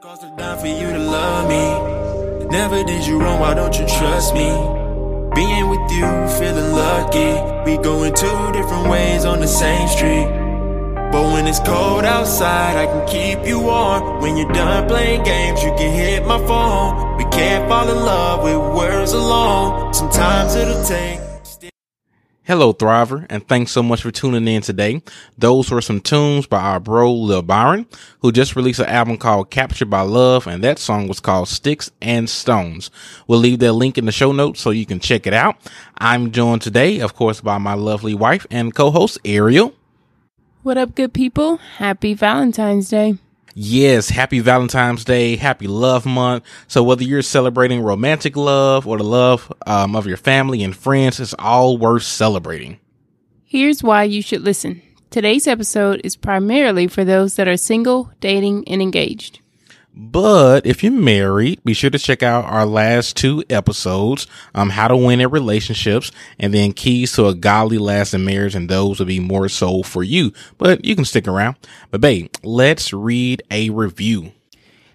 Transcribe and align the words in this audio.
Cost 0.00 0.22
a 0.22 0.28
dime 0.28 0.58
for 0.60 0.68
you 0.68 0.92
to 0.92 0.98
love 0.98 1.48
me. 1.48 2.46
Never 2.46 2.84
did 2.84 3.04
you 3.04 3.20
wrong, 3.20 3.40
why 3.40 3.54
don't 3.54 3.74
you 3.76 3.84
trust 3.98 4.32
me? 4.32 4.48
Being 5.34 5.68
with 5.70 5.90
you, 5.90 6.06
feeling 6.38 6.72
lucky. 6.72 7.34
We 7.68 7.82
going 7.82 8.14
two 8.14 8.52
different 8.52 8.88
ways 8.88 9.24
on 9.24 9.40
the 9.40 9.48
same 9.48 9.88
street. 9.88 10.28
But 11.10 11.32
when 11.32 11.48
it's 11.48 11.58
cold 11.58 12.04
outside, 12.04 12.76
I 12.76 12.86
can 12.86 13.08
keep 13.08 13.44
you 13.44 13.58
warm. 13.58 14.20
When 14.20 14.36
you're 14.36 14.52
done 14.52 14.86
playing 14.86 15.24
games, 15.24 15.64
you 15.64 15.70
can 15.70 15.92
hit 15.92 16.24
my 16.24 16.38
phone. 16.46 17.16
We 17.16 17.24
can't 17.24 17.68
fall 17.68 17.90
in 17.90 17.96
love 17.96 18.44
with 18.44 18.76
words 18.76 19.14
alone. 19.14 19.92
Sometimes 19.92 20.54
it'll 20.54 20.84
take. 20.84 21.27
Hello, 22.48 22.72
Thriver, 22.72 23.26
and 23.28 23.46
thanks 23.46 23.72
so 23.72 23.82
much 23.82 24.00
for 24.00 24.10
tuning 24.10 24.48
in 24.48 24.62
today. 24.62 25.02
Those 25.36 25.70
were 25.70 25.82
some 25.82 26.00
tunes 26.00 26.46
by 26.46 26.62
our 26.62 26.80
bro 26.80 27.12
Lil 27.12 27.42
Byron, 27.42 27.84
who 28.20 28.32
just 28.32 28.56
released 28.56 28.80
an 28.80 28.86
album 28.86 29.18
called 29.18 29.50
Captured 29.50 29.90
by 29.90 30.00
Love, 30.00 30.46
and 30.46 30.64
that 30.64 30.78
song 30.78 31.08
was 31.08 31.20
called 31.20 31.48
Sticks 31.48 31.90
and 32.00 32.26
Stones. 32.26 32.90
We'll 33.26 33.40
leave 33.40 33.58
that 33.58 33.74
link 33.74 33.98
in 33.98 34.06
the 34.06 34.12
show 34.12 34.32
notes 34.32 34.62
so 34.62 34.70
you 34.70 34.86
can 34.86 34.98
check 34.98 35.26
it 35.26 35.34
out. 35.34 35.56
I'm 35.98 36.32
joined 36.32 36.62
today, 36.62 37.00
of 37.00 37.14
course, 37.14 37.42
by 37.42 37.58
my 37.58 37.74
lovely 37.74 38.14
wife 38.14 38.46
and 38.50 38.74
co-host 38.74 39.18
Ariel. 39.26 39.74
What 40.62 40.78
up, 40.78 40.94
good 40.94 41.12
people? 41.12 41.58
Happy 41.58 42.14
Valentine's 42.14 42.88
Day. 42.88 43.18
Yes, 43.60 44.08
happy 44.08 44.38
Valentine's 44.38 45.04
Day, 45.04 45.34
happy 45.34 45.66
love 45.66 46.06
month. 46.06 46.44
So 46.68 46.84
whether 46.84 47.02
you're 47.02 47.22
celebrating 47.22 47.80
romantic 47.80 48.36
love 48.36 48.86
or 48.86 48.98
the 48.98 49.02
love 49.02 49.52
um, 49.66 49.96
of 49.96 50.06
your 50.06 50.16
family 50.16 50.62
and 50.62 50.76
friends, 50.76 51.18
it's 51.18 51.34
all 51.40 51.76
worth 51.76 52.04
celebrating. 52.04 52.78
Here's 53.42 53.82
why 53.82 54.04
you 54.04 54.22
should 54.22 54.42
listen. 54.42 54.80
Today's 55.10 55.48
episode 55.48 56.00
is 56.04 56.14
primarily 56.14 56.86
for 56.86 57.04
those 57.04 57.34
that 57.34 57.48
are 57.48 57.56
single, 57.56 58.12
dating, 58.20 58.68
and 58.68 58.80
engaged. 58.80 59.40
But 60.00 60.64
if 60.64 60.84
you're 60.84 60.92
married, 60.92 61.64
be 61.64 61.74
sure 61.74 61.90
to 61.90 61.98
check 61.98 62.22
out 62.22 62.44
our 62.44 62.64
last 62.64 63.16
two 63.16 63.42
episodes, 63.50 64.28
um, 64.54 64.70
how 64.70 64.86
to 64.86 64.96
win 64.96 65.20
in 65.20 65.28
relationships 65.28 66.12
and 66.38 66.54
then 66.54 66.72
keys 66.72 67.12
to 67.14 67.26
a 67.26 67.34
godly 67.34 67.78
lasting 67.78 68.24
marriage. 68.24 68.54
And 68.54 68.68
those 68.68 69.00
will 69.00 69.06
be 69.06 69.18
more 69.18 69.48
so 69.48 69.82
for 69.82 70.04
you, 70.04 70.32
but 70.56 70.84
you 70.84 70.94
can 70.94 71.04
stick 71.04 71.26
around. 71.26 71.56
But 71.90 72.00
babe, 72.00 72.30
let's 72.44 72.92
read 72.92 73.42
a 73.50 73.70
review. 73.70 74.30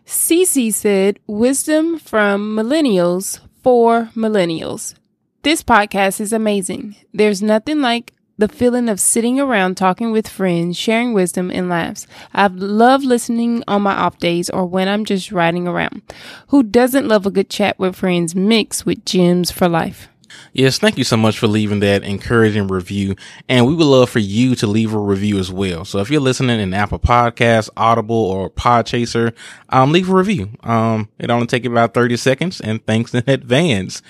Cece 0.05 0.73
said, 0.73 1.19
wisdom 1.27 1.99
from 1.99 2.55
millennials 2.55 3.41
for 3.61 4.09
millennials. 4.15 4.95
This 5.41 5.61
podcast 5.63 6.21
is 6.21 6.31
amazing. 6.31 6.95
There's 7.13 7.41
nothing 7.41 7.81
like 7.81 8.13
the 8.43 8.53
feeling 8.53 8.89
of 8.89 8.99
sitting 8.99 9.39
around 9.39 9.77
talking 9.77 10.11
with 10.11 10.27
friends, 10.27 10.77
sharing 10.77 11.13
wisdom 11.13 11.49
and 11.49 11.69
laughs. 11.69 12.05
I 12.33 12.47
love 12.47 13.01
listening 13.01 13.63
on 13.69 13.83
my 13.83 13.93
off 13.93 14.17
days 14.17 14.49
or 14.49 14.65
when 14.65 14.89
I'm 14.89 15.05
just 15.05 15.31
riding 15.31 15.65
around. 15.65 16.01
Who 16.47 16.61
doesn't 16.61 17.07
love 17.07 17.25
a 17.25 17.31
good 17.31 17.49
chat 17.49 17.79
with 17.79 17.95
friends 17.95 18.35
mixed 18.35 18.85
with 18.85 19.05
gems 19.05 19.49
for 19.49 19.69
life? 19.69 20.09
Yes, 20.55 20.77
thank 20.77 20.99
you 20.99 21.03
so 21.03 21.17
much 21.17 21.39
for 21.39 21.47
leaving 21.47 21.79
that 21.79 22.03
encouraging 22.03 22.67
review. 22.67 23.15
And 23.49 23.65
we 23.65 23.73
would 23.73 23.85
love 23.87 24.09
for 24.09 24.19
you 24.19 24.53
to 24.55 24.67
leave 24.67 24.93
a 24.93 24.99
review 24.99 25.39
as 25.39 25.51
well. 25.51 25.83
So 25.83 25.97
if 25.97 26.11
you're 26.11 26.21
listening 26.21 26.59
in 26.59 26.75
Apple 26.75 26.99
Podcasts, 26.99 27.71
Audible, 27.75 28.15
or 28.15 28.51
Podchaser, 28.51 29.33
um, 29.69 29.91
leave 29.91 30.09
a 30.09 30.13
review. 30.13 30.51
Um, 30.61 31.09
it 31.17 31.31
only 31.31 31.47
take 31.47 31.65
about 31.65 31.95
30 31.95 32.17
seconds 32.17 32.61
and 32.61 32.85
thanks 32.85 33.15
in 33.15 33.23
advance. 33.27 34.03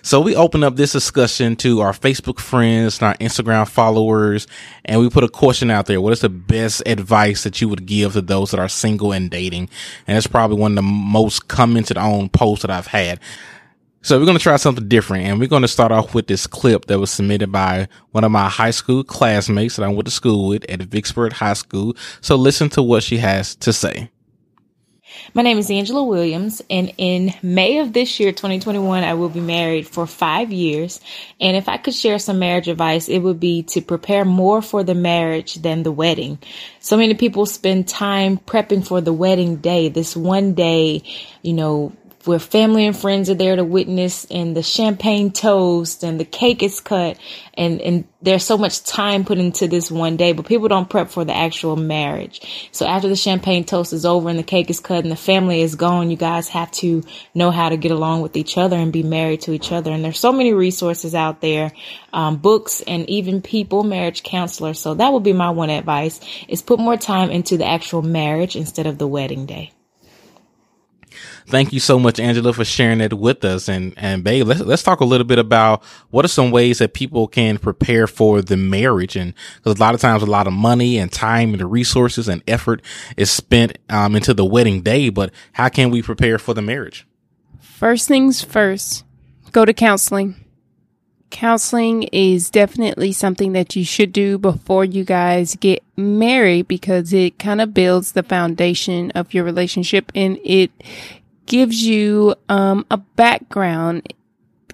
So 0.00 0.22
we 0.22 0.34
open 0.34 0.64
up 0.64 0.76
this 0.76 0.92
discussion 0.92 1.54
to 1.56 1.80
our 1.80 1.92
Facebook 1.92 2.38
friends 2.38 2.98
and 2.98 3.08
our 3.08 3.14
Instagram 3.16 3.68
followers, 3.68 4.46
and 4.86 5.00
we 5.00 5.10
put 5.10 5.24
a 5.24 5.28
question 5.28 5.70
out 5.70 5.84
there. 5.84 6.00
What 6.00 6.14
is 6.14 6.20
the 6.20 6.30
best 6.30 6.82
advice 6.86 7.44
that 7.44 7.60
you 7.60 7.68
would 7.68 7.84
give 7.84 8.14
to 8.14 8.22
those 8.22 8.52
that 8.52 8.60
are 8.60 8.68
single 8.68 9.12
and 9.12 9.30
dating? 9.30 9.68
And 10.06 10.16
it's 10.16 10.26
probably 10.26 10.56
one 10.56 10.72
of 10.72 10.76
the 10.76 10.82
most 10.82 11.48
commented 11.48 11.98
on 11.98 12.30
posts 12.30 12.62
that 12.62 12.70
I've 12.70 12.86
had. 12.86 13.20
So 14.02 14.18
we're 14.18 14.24
going 14.24 14.38
to 14.38 14.42
try 14.42 14.56
something 14.56 14.88
different 14.88 15.24
and 15.24 15.38
we're 15.38 15.46
going 15.46 15.60
to 15.60 15.68
start 15.68 15.92
off 15.92 16.14
with 16.14 16.26
this 16.26 16.46
clip 16.46 16.86
that 16.86 16.98
was 16.98 17.10
submitted 17.10 17.52
by 17.52 17.86
one 18.12 18.24
of 18.24 18.32
my 18.32 18.48
high 18.48 18.70
school 18.70 19.04
classmates 19.04 19.76
that 19.76 19.84
I 19.84 19.88
went 19.88 20.06
to 20.06 20.10
school 20.10 20.48
with 20.48 20.64
at 20.70 20.80
Vicksburg 20.80 21.32
High 21.32 21.52
School. 21.52 21.94
So 22.22 22.36
listen 22.36 22.70
to 22.70 22.82
what 22.82 23.02
she 23.02 23.18
has 23.18 23.54
to 23.56 23.74
say. 23.74 24.10
My 25.34 25.42
name 25.42 25.58
is 25.58 25.70
Angela 25.70 26.04
Williams, 26.04 26.62
and 26.70 26.92
in 26.96 27.34
May 27.42 27.78
of 27.78 27.92
this 27.92 28.20
year, 28.20 28.30
2021, 28.30 29.02
I 29.02 29.14
will 29.14 29.28
be 29.28 29.40
married 29.40 29.88
for 29.88 30.06
five 30.06 30.52
years. 30.52 31.00
And 31.40 31.56
if 31.56 31.68
I 31.68 31.78
could 31.78 31.94
share 31.94 32.18
some 32.18 32.38
marriage 32.38 32.68
advice, 32.68 33.08
it 33.08 33.18
would 33.18 33.40
be 33.40 33.64
to 33.64 33.80
prepare 33.80 34.24
more 34.24 34.62
for 34.62 34.84
the 34.84 34.94
marriage 34.94 35.54
than 35.54 35.82
the 35.82 35.92
wedding. 35.92 36.38
So 36.78 36.96
many 36.96 37.14
people 37.14 37.46
spend 37.46 37.88
time 37.88 38.38
prepping 38.38 38.86
for 38.86 39.00
the 39.00 39.12
wedding 39.12 39.56
day, 39.56 39.88
this 39.88 40.16
one 40.16 40.54
day, 40.54 41.02
you 41.42 41.54
know, 41.54 41.92
where 42.24 42.38
family 42.38 42.86
and 42.86 42.96
friends 42.96 43.30
are 43.30 43.34
there 43.34 43.56
to 43.56 43.64
witness 43.64 44.26
and 44.26 44.54
the 44.54 44.62
champagne 44.62 45.32
toast 45.32 46.02
and 46.02 46.20
the 46.20 46.24
cake 46.24 46.62
is 46.62 46.80
cut 46.80 47.18
and, 47.54 47.80
and 47.80 48.04
there's 48.20 48.44
so 48.44 48.58
much 48.58 48.82
time 48.84 49.24
put 49.24 49.38
into 49.38 49.66
this 49.66 49.90
one 49.90 50.16
day, 50.16 50.32
but 50.32 50.46
people 50.46 50.68
don't 50.68 50.90
prep 50.90 51.08
for 51.08 51.24
the 51.24 51.34
actual 51.34 51.76
marriage. 51.76 52.68
So 52.72 52.86
after 52.86 53.08
the 53.08 53.16
champagne 53.16 53.64
toast 53.64 53.94
is 53.94 54.04
over 54.04 54.28
and 54.28 54.38
the 54.38 54.42
cake 54.42 54.68
is 54.68 54.80
cut 54.80 55.04
and 55.04 55.10
the 55.10 55.16
family 55.16 55.62
is 55.62 55.74
gone, 55.74 56.10
you 56.10 56.16
guys 56.18 56.48
have 56.48 56.70
to 56.72 57.02
know 57.34 57.50
how 57.50 57.70
to 57.70 57.78
get 57.78 57.90
along 57.90 58.20
with 58.20 58.36
each 58.36 58.58
other 58.58 58.76
and 58.76 58.92
be 58.92 59.02
married 59.02 59.40
to 59.42 59.52
each 59.52 59.72
other. 59.72 59.90
And 59.90 60.04
there's 60.04 60.18
so 60.18 60.32
many 60.32 60.52
resources 60.52 61.14
out 61.14 61.40
there, 61.40 61.72
um, 62.12 62.36
books 62.36 62.82
and 62.86 63.08
even 63.08 63.40
people, 63.40 63.82
marriage 63.82 64.22
counselors. 64.22 64.78
So 64.78 64.94
that 64.94 65.12
would 65.12 65.22
be 65.22 65.32
my 65.32 65.50
one 65.50 65.70
advice 65.70 66.20
is 66.48 66.60
put 66.60 66.78
more 66.78 66.98
time 66.98 67.30
into 67.30 67.56
the 67.56 67.66
actual 67.66 68.02
marriage 68.02 68.56
instead 68.56 68.86
of 68.86 68.98
the 68.98 69.06
wedding 69.06 69.46
day 69.46 69.72
thank 71.46 71.72
you 71.72 71.80
so 71.80 71.98
much, 71.98 72.20
Angela, 72.20 72.52
for 72.52 72.64
sharing 72.64 72.98
that 72.98 73.12
with 73.12 73.44
us. 73.44 73.68
And, 73.68 73.94
and 73.96 74.24
babe, 74.24 74.46
let's, 74.46 74.60
let's 74.60 74.82
talk 74.82 75.00
a 75.00 75.04
little 75.04 75.26
bit 75.26 75.38
about 75.38 75.82
what 76.10 76.24
are 76.24 76.28
some 76.28 76.50
ways 76.50 76.78
that 76.78 76.94
people 76.94 77.28
can 77.28 77.58
prepare 77.58 78.06
for 78.06 78.42
the 78.42 78.56
marriage. 78.56 79.16
And 79.16 79.34
because 79.56 79.78
a 79.78 79.80
lot 79.80 79.94
of 79.94 80.00
times 80.00 80.22
a 80.22 80.26
lot 80.26 80.46
of 80.46 80.52
money 80.52 80.98
and 80.98 81.10
time 81.12 81.50
and 81.50 81.60
the 81.60 81.66
resources 81.66 82.28
and 82.28 82.42
effort 82.46 82.82
is 83.16 83.30
spent, 83.30 83.78
um, 83.88 84.14
into 84.14 84.34
the 84.34 84.44
wedding 84.44 84.82
day, 84.82 85.08
but 85.08 85.32
how 85.52 85.68
can 85.68 85.90
we 85.90 86.02
prepare 86.02 86.38
for 86.38 86.54
the 86.54 86.62
marriage? 86.62 87.06
First 87.58 88.08
things 88.08 88.42
first, 88.42 89.04
go 89.52 89.64
to 89.64 89.72
counseling. 89.72 90.36
Counseling 91.30 92.02
is 92.12 92.50
definitely 92.50 93.12
something 93.12 93.52
that 93.52 93.76
you 93.76 93.84
should 93.84 94.12
do 94.12 94.36
before 94.36 94.84
you 94.84 95.04
guys 95.04 95.56
get 95.56 95.82
married 95.96 96.66
because 96.66 97.12
it 97.12 97.38
kind 97.38 97.60
of 97.60 97.72
builds 97.72 98.12
the 98.12 98.24
foundation 98.24 99.12
of 99.12 99.32
your 99.32 99.44
relationship 99.44 100.10
and 100.14 100.38
it 100.44 100.72
gives 101.50 101.82
you 101.82 102.32
um, 102.48 102.86
a 102.92 102.96
background. 102.96 104.14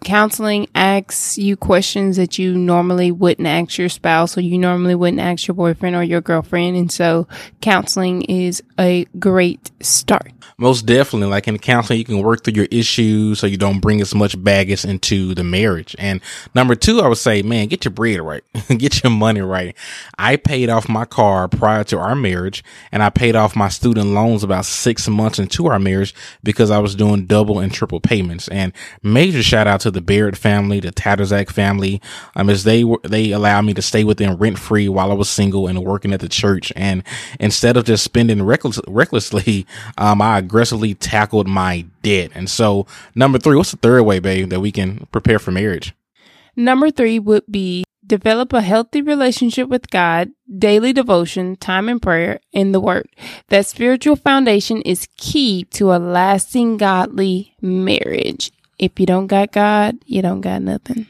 Counseling 0.05 0.69
asks 0.75 1.39
you 1.39 1.57
questions 1.57 2.17
that 2.17 2.39
you 2.39 2.57
normally 2.57 3.11
wouldn't 3.11 3.47
ask 3.47 3.79
your 3.79 3.89
spouse 3.89 4.37
or 4.37 4.41
you 4.41 4.59
normally 4.59 4.95
wouldn't 4.95 5.21
ask 5.21 5.47
your 5.47 5.55
boyfriend 5.55 5.97
or 5.97 6.03
your 6.03 6.21
girlfriend. 6.21 6.77
And 6.77 6.91
so 6.91 7.27
counseling 7.61 8.23
is 8.23 8.63
a 8.79 9.07
great 9.19 9.71
start. 9.81 10.33
Most 10.59 10.87
definitely. 10.87 11.29
Like 11.29 11.49
in 11.49 11.59
counseling, 11.59 11.99
you 11.99 12.05
can 12.05 12.23
work 12.23 12.43
through 12.43 12.55
your 12.55 12.69
issues 12.71 13.41
so 13.41 13.47
you 13.47 13.59
don't 13.59 13.81
bring 13.81 14.01
as 14.01 14.15
much 14.15 14.43
baggage 14.43 14.85
into 14.85 15.35
the 15.35 15.45
marriage. 15.45 15.95
And 15.99 16.21
number 16.55 16.75
two, 16.75 17.01
I 17.01 17.09
would 17.09 17.19
say, 17.19 17.43
man, 17.43 17.69
get 17.69 17.85
your 17.85 17.93
bread 17.93 18.21
right. 18.21 18.43
get 18.69 19.03
your 19.03 19.11
money 19.11 19.43
right. 19.43 19.77
I 20.19 20.37
paid 20.37 20.71
off 20.71 20.89
my 20.89 21.05
car 21.05 21.49
prior 21.49 21.85
to 21.85 21.99
our 21.99 22.15
marriage 22.15 22.65
and 22.91 23.03
I 23.03 23.11
paid 23.11 23.37
off 23.37 23.55
my 23.55 23.69
student 23.69 24.09
loans 24.09 24.43
about 24.43 24.65
six 24.65 25.09
months 25.09 25.39
into 25.39 25.67
our 25.67 25.79
marriage 25.79 26.15
because 26.43 26.71
I 26.71 26.79
was 26.79 26.95
doing 26.95 27.27
double 27.27 27.59
and 27.59 27.73
triple 27.73 28.01
payments. 28.01 28.49
And 28.49 28.73
major 29.03 29.43
shout 29.43 29.67
out 29.67 29.81
to 29.81 29.86
the 29.91 30.01
Barrett 30.01 30.37
family, 30.37 30.81
the 30.81 30.93
Tatterzak 30.93 31.51
family, 31.51 32.01
um, 32.35 32.51
as 32.51 32.65
they 32.65 32.85
were, 32.85 33.01
they 33.03 33.33
allowed 33.33 33.63
me 33.63 33.75
to 33.75 33.83
stay 33.83 34.05
with 34.05 34.19
them 34.19 34.37
rent 34.37 34.59
free 34.59 34.89
while 34.89 35.11
I 35.11 35.15
was 35.15 35.29
single 35.29 35.67
and 35.67 35.85
working 35.85 36.13
at 36.13 36.21
the 36.21 36.29
church. 36.29 36.73
And 36.77 37.03
instead 37.41 37.77
of 37.77 37.85
just 37.85 38.05
spending 38.05 38.43
reckless, 38.43 38.81
recklessly, 38.87 39.67
um, 39.99 40.23
I 40.23 40.39
aggressively 40.39 40.95
tackled 40.95 41.47
my 41.47 41.87
debt. 42.03 42.31
And 42.35 42.49
so, 42.49 42.87
number 43.15 43.39
three, 43.39 43.57
what's 43.57 43.71
the 43.71 43.77
third 43.79 44.03
way, 44.03 44.19
babe, 44.19 44.51
that 44.51 44.61
we 44.61 44.73
can 44.73 45.07
prepare 45.13 45.39
for 45.39 45.51
marriage? 45.51 45.95
Number 46.57 46.91
three 46.91 47.19
would 47.19 47.45
be 47.51 47.85
develop 48.07 48.53
a 48.53 48.63
healthy 48.63 49.03
relationship 49.03 49.69
with 49.69 49.91
God, 49.91 50.31
daily 50.59 50.93
devotion, 50.93 51.57
time 51.57 51.89
in 51.89 52.01
prayer, 52.01 52.41
and 52.55 52.73
the 52.73 52.81
Word. 52.81 53.09
That 53.49 53.67
spiritual 53.67 54.17
foundation 54.17 54.83
is 54.83 55.09
key 55.17 55.65
to 55.73 55.93
a 55.93 55.99
lasting 55.99 56.77
godly 56.77 57.55
marriage. 57.61 58.53
If 58.79 58.99
you 59.01 59.07
don't 59.07 59.27
got 59.27 59.53
God, 59.53 59.97
you 60.07 60.23
don't 60.23 60.41
got 60.41 60.63
nothing. 60.63 61.07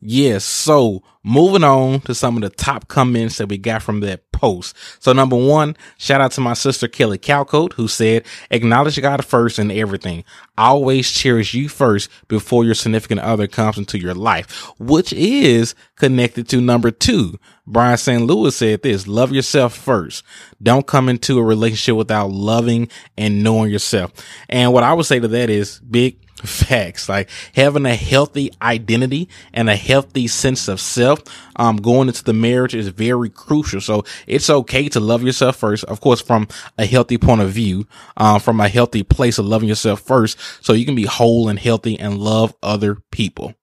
Yes. 0.00 0.44
So 0.44 1.02
moving 1.24 1.64
on 1.64 2.00
to 2.02 2.14
some 2.14 2.36
of 2.36 2.42
the 2.42 2.50
top 2.50 2.86
comments 2.86 3.38
that 3.38 3.48
we 3.48 3.58
got 3.58 3.82
from 3.82 3.98
that 4.00 4.30
post. 4.30 4.76
So 5.00 5.12
number 5.12 5.34
one, 5.34 5.76
shout 5.96 6.20
out 6.20 6.30
to 6.32 6.40
my 6.40 6.54
sister 6.54 6.86
Kelly 6.86 7.18
Calcote 7.18 7.72
who 7.72 7.88
said, 7.88 8.24
acknowledge 8.50 9.00
God 9.02 9.24
first 9.24 9.58
in 9.58 9.72
everything. 9.72 10.22
Always 10.56 11.10
cherish 11.10 11.52
you 11.52 11.68
first 11.68 12.10
before 12.28 12.64
your 12.64 12.74
significant 12.74 13.20
other 13.20 13.48
comes 13.48 13.76
into 13.76 13.98
your 13.98 14.14
life, 14.14 14.70
which 14.78 15.12
is 15.12 15.74
connected 15.96 16.48
to 16.50 16.60
number 16.60 16.92
two. 16.92 17.38
Brian 17.66 17.98
St. 17.98 18.22
Louis 18.22 18.54
said 18.54 18.82
this, 18.82 19.08
love 19.08 19.32
yourself 19.32 19.74
first. 19.74 20.22
Don't 20.62 20.86
come 20.86 21.08
into 21.08 21.38
a 21.38 21.42
relationship 21.42 21.96
without 21.96 22.30
loving 22.30 22.88
and 23.16 23.42
knowing 23.42 23.70
yourself. 23.70 24.12
And 24.48 24.72
what 24.72 24.84
I 24.84 24.94
would 24.94 25.06
say 25.06 25.18
to 25.18 25.28
that 25.28 25.50
is 25.50 25.80
big 25.80 26.18
facts, 26.40 27.08
like 27.08 27.28
having 27.54 27.86
a 27.86 27.94
healthy 27.94 28.50
identity 28.60 29.28
and 29.52 29.68
a 29.68 29.76
healthy 29.76 30.26
sense 30.26 30.68
of 30.68 30.80
self, 30.80 31.22
um, 31.56 31.76
going 31.76 32.08
into 32.08 32.24
the 32.24 32.32
marriage 32.32 32.74
is 32.74 32.88
very 32.88 33.30
crucial. 33.30 33.80
So 33.80 34.04
it's 34.26 34.50
okay 34.50 34.88
to 34.90 35.00
love 35.00 35.22
yourself 35.22 35.56
first, 35.56 35.84
of 35.84 36.00
course, 36.00 36.20
from 36.20 36.48
a 36.76 36.86
healthy 36.86 37.18
point 37.18 37.40
of 37.40 37.50
view, 37.50 37.86
uh, 38.16 38.38
from 38.38 38.60
a 38.60 38.68
healthy 38.68 39.02
place 39.02 39.38
of 39.38 39.46
loving 39.46 39.68
yourself 39.68 40.00
first, 40.00 40.38
so 40.60 40.72
you 40.72 40.84
can 40.84 40.94
be 40.94 41.04
whole 41.04 41.48
and 41.48 41.58
healthy 41.58 41.98
and 41.98 42.18
love 42.18 42.54
other 42.62 42.96
people. 43.10 43.54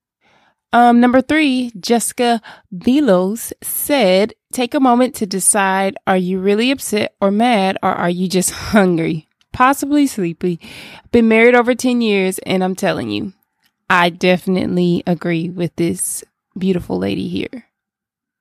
Um, 0.74 1.00
number 1.00 1.22
three, 1.22 1.72
Jessica 1.80 2.42
Velos 2.74 3.54
said, 3.64 4.34
take 4.52 4.74
a 4.74 4.80
moment 4.82 5.16
to 5.16 5.26
decide, 5.26 5.96
are 6.06 6.18
you 6.18 6.40
really 6.40 6.70
upset 6.70 7.16
or 7.22 7.32
mad 7.32 7.78
or 7.82 7.92
are 7.92 8.10
you 8.10 8.28
just 8.28 8.52
hungry? 8.52 9.25
Possibly 9.56 10.06
sleepy. 10.06 10.60
Been 11.14 11.30
married 11.30 11.56
over 11.56 11.74
10 11.74 12.02
years 12.02 12.40
and 12.40 12.62
I'm 12.62 12.76
telling 12.76 13.10
you, 13.10 13.32
I 13.90 14.10
definitely 14.10 15.02
agree 15.08 15.50
with 15.50 15.74
this 15.78 16.26
beautiful 16.58 16.98
lady 16.98 17.30
here. 17.30 17.64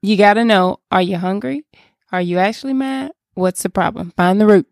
You 0.03 0.17
gotta 0.17 0.45
know, 0.45 0.81
are 0.91 1.01
you 1.01 1.19
hungry? 1.19 1.67
Are 2.11 2.21
you 2.21 2.39
actually 2.39 2.73
mad? 2.73 3.13
What's 3.35 3.63
the 3.63 3.71
problem? 3.71 4.13
Find 4.17 4.41
the 4.41 4.47
root. 4.47 4.67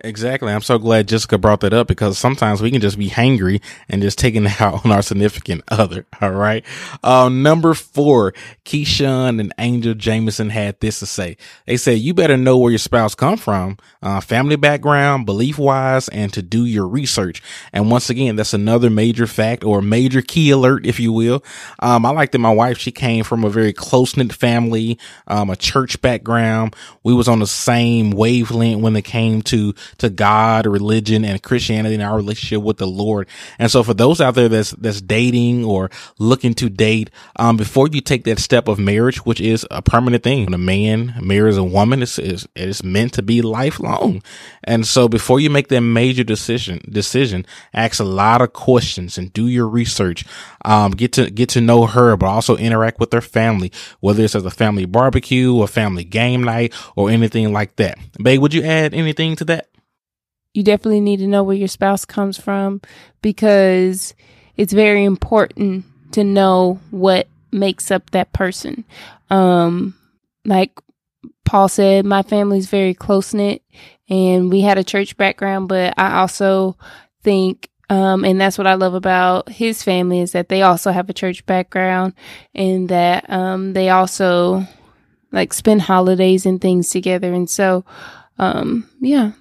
Exactly. 0.00 0.52
I'm 0.52 0.60
so 0.60 0.78
glad 0.78 1.08
Jessica 1.08 1.38
brought 1.38 1.60
that 1.60 1.72
up 1.72 1.88
because 1.88 2.18
sometimes 2.18 2.60
we 2.60 2.70
can 2.70 2.82
just 2.82 2.98
be 2.98 3.08
hangry 3.08 3.62
and 3.88 4.02
just 4.02 4.18
taking 4.18 4.44
it 4.44 4.60
out 4.60 4.84
on 4.84 4.92
our 4.92 5.00
significant 5.00 5.64
other. 5.68 6.04
All 6.20 6.32
right. 6.32 6.64
Um, 7.02 7.42
number 7.42 7.72
four, 7.72 8.34
Keyshawn 8.66 9.40
and 9.40 9.54
Angel 9.58 9.94
Jameson 9.94 10.50
had 10.50 10.78
this 10.80 10.98
to 10.98 11.06
say. 11.06 11.38
They 11.66 11.78
said, 11.78 11.98
you 11.98 12.12
better 12.12 12.36
know 12.36 12.58
where 12.58 12.70
your 12.70 12.78
spouse 12.78 13.14
come 13.14 13.38
from, 13.38 13.78
uh, 14.02 14.20
family 14.20 14.56
background, 14.56 15.24
belief 15.24 15.58
wise, 15.58 16.08
and 16.10 16.30
to 16.34 16.42
do 16.42 16.66
your 16.66 16.86
research. 16.86 17.42
And 17.72 17.90
once 17.90 18.10
again, 18.10 18.36
that's 18.36 18.52
another 18.52 18.90
major 18.90 19.26
fact 19.26 19.64
or 19.64 19.80
major 19.80 20.20
key 20.20 20.50
alert, 20.50 20.84
if 20.84 21.00
you 21.00 21.10
will. 21.10 21.42
Um, 21.80 22.04
I 22.04 22.10
like 22.10 22.32
that 22.32 22.38
my 22.38 22.52
wife, 22.52 22.76
she 22.76 22.92
came 22.92 23.24
from 23.24 23.44
a 23.44 23.50
very 23.50 23.72
close 23.72 24.14
knit 24.14 24.34
family, 24.34 24.98
um, 25.26 25.48
a 25.48 25.56
church 25.56 26.02
background. 26.02 26.76
We 27.02 27.14
was 27.14 27.28
on 27.28 27.38
the 27.38 27.46
same 27.46 28.10
wavelength 28.10 28.82
when 28.82 28.94
it 28.94 29.02
came 29.02 29.40
to 29.42 29.74
to 29.98 30.10
God, 30.10 30.66
religion, 30.66 31.24
and 31.24 31.42
Christianity 31.42 31.94
and 31.94 32.02
our 32.02 32.16
relationship 32.16 32.62
with 32.62 32.78
the 32.78 32.86
Lord. 32.86 33.28
And 33.58 33.70
so 33.70 33.82
for 33.82 33.94
those 33.94 34.20
out 34.20 34.34
there 34.34 34.48
that's, 34.48 34.72
that's 34.72 35.00
dating 35.00 35.64
or 35.64 35.90
looking 36.18 36.54
to 36.54 36.68
date, 36.68 37.10
um, 37.36 37.56
before 37.56 37.88
you 37.88 38.00
take 38.00 38.24
that 38.24 38.38
step 38.38 38.68
of 38.68 38.78
marriage, 38.78 39.24
which 39.24 39.40
is 39.40 39.66
a 39.70 39.82
permanent 39.82 40.22
thing, 40.22 40.44
when 40.44 40.54
a 40.54 40.58
man 40.58 41.14
marries 41.20 41.56
a 41.56 41.64
woman, 41.64 42.02
it's, 42.02 42.18
it's, 42.18 42.46
it's 42.54 42.82
meant 42.82 43.12
to 43.14 43.22
be 43.22 43.42
lifelong. 43.42 44.22
And 44.64 44.86
so 44.86 45.08
before 45.08 45.40
you 45.40 45.50
make 45.50 45.68
that 45.68 45.80
major 45.80 46.24
decision, 46.24 46.80
decision, 46.90 47.46
ask 47.74 48.00
a 48.00 48.04
lot 48.04 48.42
of 48.42 48.52
questions 48.52 49.18
and 49.18 49.32
do 49.32 49.46
your 49.46 49.68
research. 49.68 50.24
Um, 50.64 50.92
get 50.92 51.12
to, 51.12 51.30
get 51.30 51.48
to 51.50 51.60
know 51.60 51.86
her, 51.86 52.16
but 52.16 52.26
also 52.26 52.56
interact 52.56 52.98
with 52.98 53.12
her 53.12 53.20
family, 53.20 53.70
whether 54.00 54.24
it's 54.24 54.34
as 54.34 54.44
a 54.44 54.50
family 54.50 54.84
barbecue 54.84 55.54
or 55.54 55.68
family 55.68 56.04
game 56.04 56.42
night 56.42 56.74
or 56.96 57.10
anything 57.10 57.52
like 57.52 57.76
that. 57.76 57.98
Babe, 58.20 58.40
would 58.40 58.54
you 58.54 58.62
add 58.64 58.94
anything 58.94 59.36
to 59.36 59.44
that? 59.44 59.68
You 60.56 60.62
definitely 60.62 61.00
need 61.00 61.18
to 61.18 61.26
know 61.26 61.42
where 61.42 61.56
your 61.56 61.68
spouse 61.68 62.04
comes 62.04 62.38
from 62.38 62.80
because 63.22 64.14
it's 64.56 64.72
very 64.72 65.04
important 65.04 65.84
to 66.12 66.24
know 66.24 66.80
what 66.90 67.28
makes 67.52 67.90
up 67.90 68.10
that 68.10 68.32
person. 68.32 68.84
Um, 69.28 69.94
like 70.44 70.78
Paul 71.44 71.68
said, 71.68 72.06
my 72.06 72.22
family's 72.22 72.68
very 72.68 72.94
close 72.94 73.34
knit 73.34 73.62
and 74.08 74.50
we 74.50 74.62
had 74.62 74.78
a 74.78 74.84
church 74.84 75.16
background, 75.16 75.68
but 75.68 75.94
I 75.98 76.20
also 76.20 76.76
think 77.22 77.68
um, 77.88 78.24
and 78.24 78.40
that's 78.40 78.58
what 78.58 78.66
I 78.66 78.74
love 78.74 78.94
about 78.94 79.48
his 79.48 79.82
family 79.84 80.20
is 80.20 80.32
that 80.32 80.48
they 80.48 80.62
also 80.62 80.90
have 80.90 81.08
a 81.08 81.12
church 81.14 81.46
background 81.46 82.14
and 82.52 82.88
that 82.88 83.30
um, 83.30 83.74
they 83.74 83.90
also 83.90 84.66
like 85.30 85.52
spend 85.52 85.82
holidays 85.82 86.46
and 86.46 86.60
things 86.60 86.90
together. 86.90 87.32
And 87.32 87.48
so, 87.48 87.84
um, 88.38 88.90
yeah, 89.00 89.32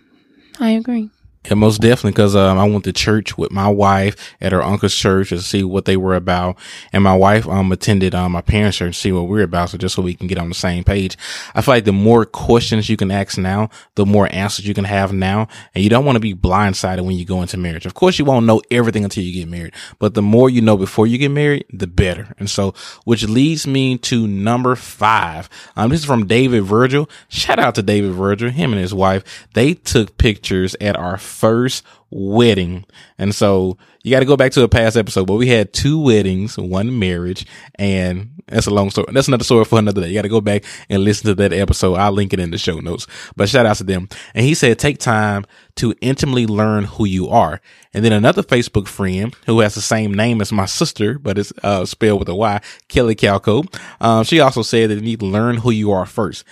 I 0.59 0.71
agree. 0.71 1.14
Yeah, 1.45 1.53
most 1.53 1.79
definitely. 1.79 2.13
Cause, 2.13 2.35
um, 2.35 2.57
I 2.57 2.67
went 2.67 2.85
to 2.85 2.93
church 2.93 3.37
with 3.37 3.51
my 3.51 3.67
wife 3.67 4.35
at 4.41 4.51
her 4.51 4.63
uncle's 4.63 4.95
church 4.95 5.29
to 5.29 5.41
see 5.41 5.63
what 5.63 5.85
they 5.85 5.95
were 5.95 6.15
about. 6.15 6.57
And 6.91 7.03
my 7.03 7.15
wife, 7.15 7.47
um, 7.47 7.71
attended, 7.71 8.15
um, 8.15 8.31
my 8.31 8.41
parents' 8.41 8.77
church 8.77 8.95
to 8.95 8.99
see 8.99 9.11
what 9.11 9.27
we 9.27 9.41
are 9.41 9.43
about. 9.43 9.69
So 9.69 9.77
just 9.77 9.95
so 9.95 10.01
we 10.01 10.15
can 10.15 10.25
get 10.25 10.39
on 10.39 10.49
the 10.49 10.55
same 10.55 10.83
page. 10.83 11.17
I 11.53 11.61
feel 11.61 11.75
like 11.75 11.85
the 11.85 11.93
more 11.93 12.25
questions 12.25 12.89
you 12.89 12.97
can 12.97 13.11
ask 13.11 13.37
now, 13.37 13.69
the 13.93 14.07
more 14.07 14.27
answers 14.31 14.67
you 14.67 14.73
can 14.73 14.85
have 14.85 15.13
now. 15.13 15.47
And 15.75 15.83
you 15.83 15.89
don't 15.89 16.03
want 16.05 16.15
to 16.15 16.19
be 16.19 16.33
blindsided 16.33 17.05
when 17.05 17.15
you 17.15 17.25
go 17.25 17.43
into 17.43 17.57
marriage. 17.57 17.85
Of 17.85 17.93
course, 17.93 18.17
you 18.17 18.25
won't 18.25 18.47
know 18.47 18.61
everything 18.71 19.03
until 19.03 19.23
you 19.23 19.31
get 19.31 19.47
married, 19.47 19.73
but 19.99 20.15
the 20.15 20.23
more 20.23 20.49
you 20.49 20.61
know 20.61 20.77
before 20.77 21.05
you 21.05 21.19
get 21.19 21.29
married, 21.29 21.65
the 21.71 21.87
better. 21.87 22.33
And 22.39 22.49
so, 22.49 22.73
which 23.03 23.27
leads 23.27 23.67
me 23.67 23.97
to 23.99 24.27
number 24.27 24.75
five. 24.75 25.47
Um, 25.75 25.91
this 25.91 25.99
is 25.99 26.05
from 26.05 26.25
David 26.25 26.63
Virgil. 26.63 27.07
Shout 27.29 27.59
out 27.59 27.75
to 27.75 27.83
David 27.83 28.13
Virgil, 28.13 28.49
him 28.49 28.71
and 28.71 28.81
his 28.81 28.93
wife. 28.93 29.47
They 29.53 29.75
took 29.75 30.17
pictures 30.17 30.75
at 30.81 30.95
our 30.95 31.17
first 31.35 31.83
wedding. 32.09 32.85
And 33.17 33.35
so 33.35 33.77
you 34.03 34.11
got 34.11 34.19
to 34.19 34.25
go 34.25 34.37
back 34.37 34.51
to 34.53 34.63
a 34.63 34.69
past 34.69 34.95
episode, 34.95 35.25
but 35.25 35.35
we 35.35 35.47
had 35.47 35.73
two 35.73 35.99
weddings, 35.99 36.57
one 36.57 36.97
marriage, 36.97 37.45
and 37.75 38.41
that's 38.47 38.67
a 38.67 38.73
long 38.73 38.89
story. 38.89 39.07
That's 39.11 39.27
another 39.27 39.43
story 39.43 39.65
for 39.65 39.79
another 39.79 40.01
day. 40.01 40.07
You 40.07 40.13
got 40.13 40.21
to 40.21 40.29
go 40.29 40.41
back 40.41 40.63
and 40.89 41.03
listen 41.03 41.25
to 41.27 41.35
that 41.35 41.51
episode. 41.51 41.95
I'll 41.95 42.11
link 42.11 42.31
it 42.31 42.39
in 42.39 42.51
the 42.51 42.57
show 42.57 42.79
notes, 42.79 43.07
but 43.35 43.49
shout 43.49 43.65
out 43.65 43.77
to 43.77 43.83
them. 43.83 44.07
And 44.33 44.45
he 44.45 44.53
said, 44.53 44.79
take 44.79 44.99
time 44.99 45.45
to 45.75 45.93
intimately 46.01 46.45
learn 46.45 46.85
who 46.85 47.05
you 47.05 47.27
are. 47.29 47.61
And 47.93 48.05
then 48.05 48.13
another 48.13 48.43
Facebook 48.43 48.87
friend 48.87 49.35
who 49.45 49.59
has 49.59 49.75
the 49.75 49.81
same 49.81 50.13
name 50.13 50.39
as 50.39 50.51
my 50.51 50.65
sister, 50.65 51.19
but 51.19 51.37
it's 51.37 51.51
uh, 51.63 51.85
spelled 51.85 52.19
with 52.19 52.29
a 52.29 52.35
Y, 52.35 52.61
Kelly 52.87 53.15
Calco. 53.15 53.65
Um, 53.99 54.23
she 54.23 54.39
also 54.39 54.61
said 54.61 54.89
that 54.89 54.95
you 54.95 55.01
need 55.01 55.19
to 55.19 55.25
learn 55.25 55.57
who 55.57 55.71
you 55.71 55.91
are 55.91 56.05
first. 56.05 56.45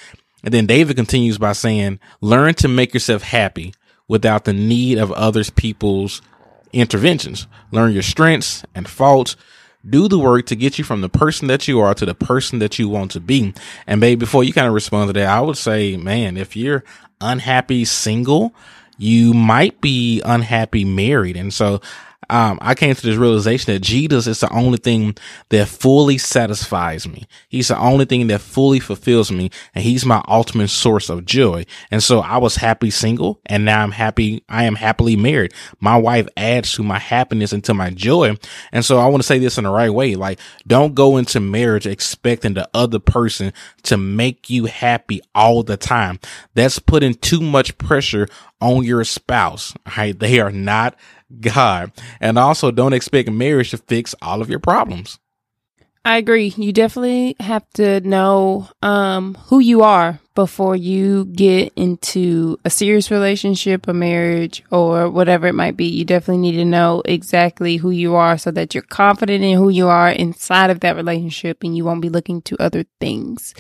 And 0.44 0.54
then 0.54 0.66
David 0.66 0.98
continues 0.98 1.38
by 1.38 1.54
saying, 1.54 2.00
learn 2.20 2.54
to 2.56 2.68
make 2.68 2.94
yourself 2.94 3.24
happy 3.24 3.74
without 4.14 4.46
the 4.46 4.54
need 4.54 5.00
of 5.00 5.12
others 5.14 5.50
people's 5.50 6.22
interventions. 6.72 7.48
Learn 7.72 7.94
your 7.94 8.04
strengths 8.04 8.64
and 8.76 8.88
faults. 8.88 9.36
Do 9.90 10.08
the 10.08 10.20
work 10.20 10.46
to 10.46 10.56
get 10.56 10.78
you 10.78 10.84
from 10.84 11.02
the 11.02 11.10
person 11.10 11.48
that 11.48 11.68
you 11.68 11.80
are 11.80 11.96
to 11.96 12.06
the 12.06 12.14
person 12.14 12.60
that 12.60 12.78
you 12.78 12.88
want 12.88 13.10
to 13.14 13.20
be. 13.20 13.56
And 13.88 14.00
babe, 14.00 14.20
before 14.20 14.44
you 14.44 14.54
kind 14.54 14.68
of 14.68 14.74
respond 14.76 15.10
to 15.10 15.14
that, 15.14 15.28
I 15.28 15.42
would 15.42 15.58
say, 15.58 15.98
man, 15.98 16.38
if 16.38 16.56
you're 16.56 16.84
unhappy 17.22 17.86
single, 17.86 18.54
you 19.00 19.34
might 19.34 19.82
be 19.82 20.22
unhappy 20.24 20.86
married. 20.86 21.36
And 21.36 21.52
so 21.52 21.82
um, 22.30 22.60
I 22.62 22.76
came 22.76 22.94
to 22.96 23.02
this 23.02 23.18
realization 23.18 23.74
that 23.74 23.82
Jesus 23.82 24.28
is 24.28 24.40
the 24.40 24.52
only 24.54 24.78
thing 24.78 25.16
that 25.50 25.68
fully 25.68 26.18
satisfies 26.18 27.08
me. 27.08 27.26
He's 27.50 27.70
the 27.70 27.78
only 27.78 28.06
thing 28.06 28.28
that 28.28 28.42
fully 28.42 28.80
fulfills 28.80 29.32
me, 29.32 29.50
and 29.74 29.84
he's 29.84 30.06
my 30.06 30.24
ultimate 30.28 30.70
source 30.70 31.10
of 31.10 31.26
joy. 31.26 31.66
And 31.92 32.04
so 32.04 32.20
I 32.20 32.38
was 32.38 32.56
happy 32.56 32.90
single, 32.90 33.40
and 33.46 33.66
now 33.66 33.82
I'm 33.82 33.92
happy. 33.92 34.44
I 34.50 34.66
am 34.66 34.76
happily 34.76 35.16
married. 35.16 35.54
My 35.80 35.98
wife 35.98 36.28
adds 36.38 36.74
to 36.74 36.84
my 36.84 37.00
happiness 37.00 37.54
and 37.54 37.64
to 37.66 37.74
my 37.74 37.90
joy. 37.90 38.36
And 38.72 38.84
so 38.84 39.00
I 39.00 39.08
want 39.08 39.22
to 39.22 39.28
say 39.28 39.40
this 39.40 39.58
in 39.58 39.64
the 39.64 39.72
right 39.72 39.90
way. 39.90 40.16
Like, 40.16 40.40
don't 40.68 40.96
go 40.96 41.18
into 41.18 41.40
marriage 41.40 41.88
expecting 41.88 42.54
the 42.54 42.70
other 42.74 43.00
person 43.00 43.54
to 43.84 43.98
make 43.98 44.50
you 44.50 44.66
happy 44.66 45.22
all 45.36 45.64
the 45.64 45.78
time. 45.78 46.20
That's 46.54 46.80
putting 46.80 47.16
too 47.16 47.42
much 47.42 47.78
pressure 47.78 48.28
on 48.64 48.84
your 48.84 49.04
spouse. 49.04 49.74
Right? 49.98 50.18
They 50.18 50.40
are 50.40 50.52
not 50.52 50.96
God. 51.40 51.92
And 52.20 52.38
also 52.38 52.72
don't 52.72 52.94
expect 52.94 53.30
marriage 53.30 53.72
to 53.72 53.78
fix 53.78 54.16
all 54.22 54.42
of 54.42 54.50
your 54.50 54.60
problems. 54.60 55.20
I 56.06 56.18
agree. 56.18 56.54
You 56.58 56.74
definitely 56.74 57.38
have 57.40 57.70
to 57.76 58.02
know 58.02 58.68
um, 58.82 59.36
who 59.46 59.60
you 59.60 59.84
are 59.84 60.20
before 60.36 60.76
you 60.76 61.26
get 61.26 61.72
into 61.78 62.58
a 62.66 62.70
serious 62.70 63.10
relationship, 63.10 63.88
a 63.88 63.94
marriage, 63.94 64.64
or 64.70 65.10
whatever 65.10 65.48
it 65.48 65.54
might 65.54 65.78
be. 65.78 65.86
You 65.86 66.04
definitely 66.04 66.42
need 66.42 66.58
to 66.58 66.66
know 66.66 67.04
exactly 67.06 67.78
who 67.78 67.90
you 67.90 68.16
are 68.16 68.38
so 68.38 68.52
that 68.52 68.74
you're 68.76 68.84
confident 68.84 69.46
in 69.46 69.58
who 69.58 69.70
you 69.70 69.88
are 69.88 70.10
inside 70.10 70.72
of 70.72 70.82
that 70.82 70.98
relationship 70.98 71.64
and 71.64 71.78
you 71.78 71.86
won't 71.86 72.02
be 72.02 72.10
looking 72.10 72.42
to 72.44 72.62
other 72.62 72.84
things. 73.00 73.54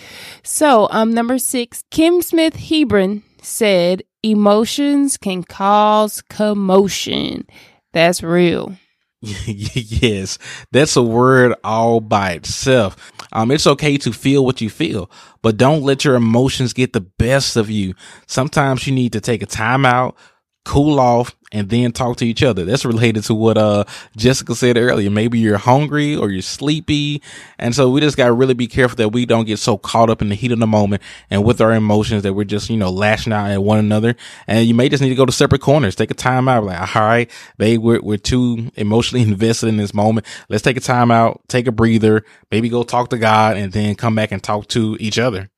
So, 0.43 0.89
um, 0.91 1.13
number 1.13 1.38
six, 1.38 1.86
Kim 1.91 2.22
Smith 2.22 2.57
Hebron 2.57 3.24
said, 3.41 4.03
emotions 4.24 5.18
can 5.18 5.44
cause 5.44 6.22
commotion. 6.22 7.46
That's 7.92 8.24
real. 8.24 8.75
yes, 9.22 10.38
that's 10.72 10.98
a 10.98 11.01
word 11.01 11.53
all 11.63 12.01
by 12.01 12.32
itself. 12.32 13.12
Um, 13.32 13.51
it's 13.51 13.68
okay 13.68 13.98
to 13.98 14.12
feel 14.12 14.46
what 14.46 14.60
you 14.60 14.70
feel, 14.70 15.10
but 15.42 15.56
don't 15.56 15.84
let 15.84 16.03
your 16.03 16.15
emotions 16.15 16.74
get 16.74 16.92
the 16.92 17.01
best 17.01 17.56
of 17.56 17.70
you. 17.70 17.94
Sometimes 18.27 18.86
you 18.86 18.94
need 18.94 19.13
to 19.13 19.22
take 19.22 19.42
a 19.42 19.46
time 19.46 19.86
out, 19.86 20.18
cool 20.65 21.00
off 21.00 21.36
and 21.51 21.70
then 21.70 21.91
talk 21.91 22.17
to 22.17 22.25
each 22.25 22.41
other. 22.41 22.65
That's 22.65 22.86
related 22.86 23.24
to 23.25 23.34
what 23.34 23.58
uh 23.58 23.84
Jessica 24.17 24.55
said 24.55 24.77
earlier. 24.77 25.10
Maybe 25.10 25.39
you're 25.39 25.58
hungry 25.58 26.15
or 26.15 26.29
you're 26.29 26.41
sleepy. 26.41 27.22
And 27.60 27.75
so 27.75 27.89
we 27.89 28.01
just 28.01 28.17
gotta 28.17 28.34
really 28.34 28.53
be 28.53 28.67
careful 28.67 28.96
that 28.98 29.10
we 29.10 29.25
don't 29.25 29.46
get 29.46 29.60
so 29.60 29.77
caught 29.77 30.10
up 30.10 30.22
in 30.22 30.29
the 30.29 30.36
heat 30.36 30.51
of 30.51 30.60
the 30.60 30.67
moment 30.67 31.01
and 31.29 31.43
with 31.43 31.62
our 31.62 31.74
emotions 31.74 32.24
that 32.24 32.34
we're 32.34 32.43
just, 32.43 32.70
you 32.70 32.77
know, 32.77 32.89
lashing 32.89 33.34
out 33.34 33.51
at 33.51 33.63
one 33.63 33.79
another. 33.79 34.15
And 34.48 34.65
you 34.65 34.74
may 34.74 34.89
just 34.89 35.03
need 35.03 35.10
to 35.10 35.15
go 35.15 35.25
to 35.25 35.32
separate 35.32 35.62
corners. 35.62 35.96
Take 35.96 36.12
a 36.12 36.15
time 36.15 36.48
out. 36.48 36.63
Like, 36.63 36.96
all 36.96 37.01
right, 37.03 37.29
babe, 37.58 37.82
we're, 37.82 38.01
we're 38.01 38.17
too 38.17 38.72
emotionally 38.75 39.24
invested 39.29 39.67
in 39.67 39.77
this 39.77 39.93
moment. 39.93 40.25
Let's 40.50 40.63
take 40.63 40.77
a 40.77 40.82
time 40.82 41.12
out, 41.12 41.41
take 41.48 41.67
a 41.67 41.72
breather, 41.72 42.24
maybe 42.51 42.70
go 42.70 42.84
talk 42.84 43.10
to 43.10 43.17
God 43.17 43.58
and 43.58 43.72
then 43.72 43.96
come 43.96 44.15
back 44.15 44.32
and 44.32 44.41
talk 44.41 44.67
to 44.70 44.98
each 45.00 45.20
other. 45.20 45.50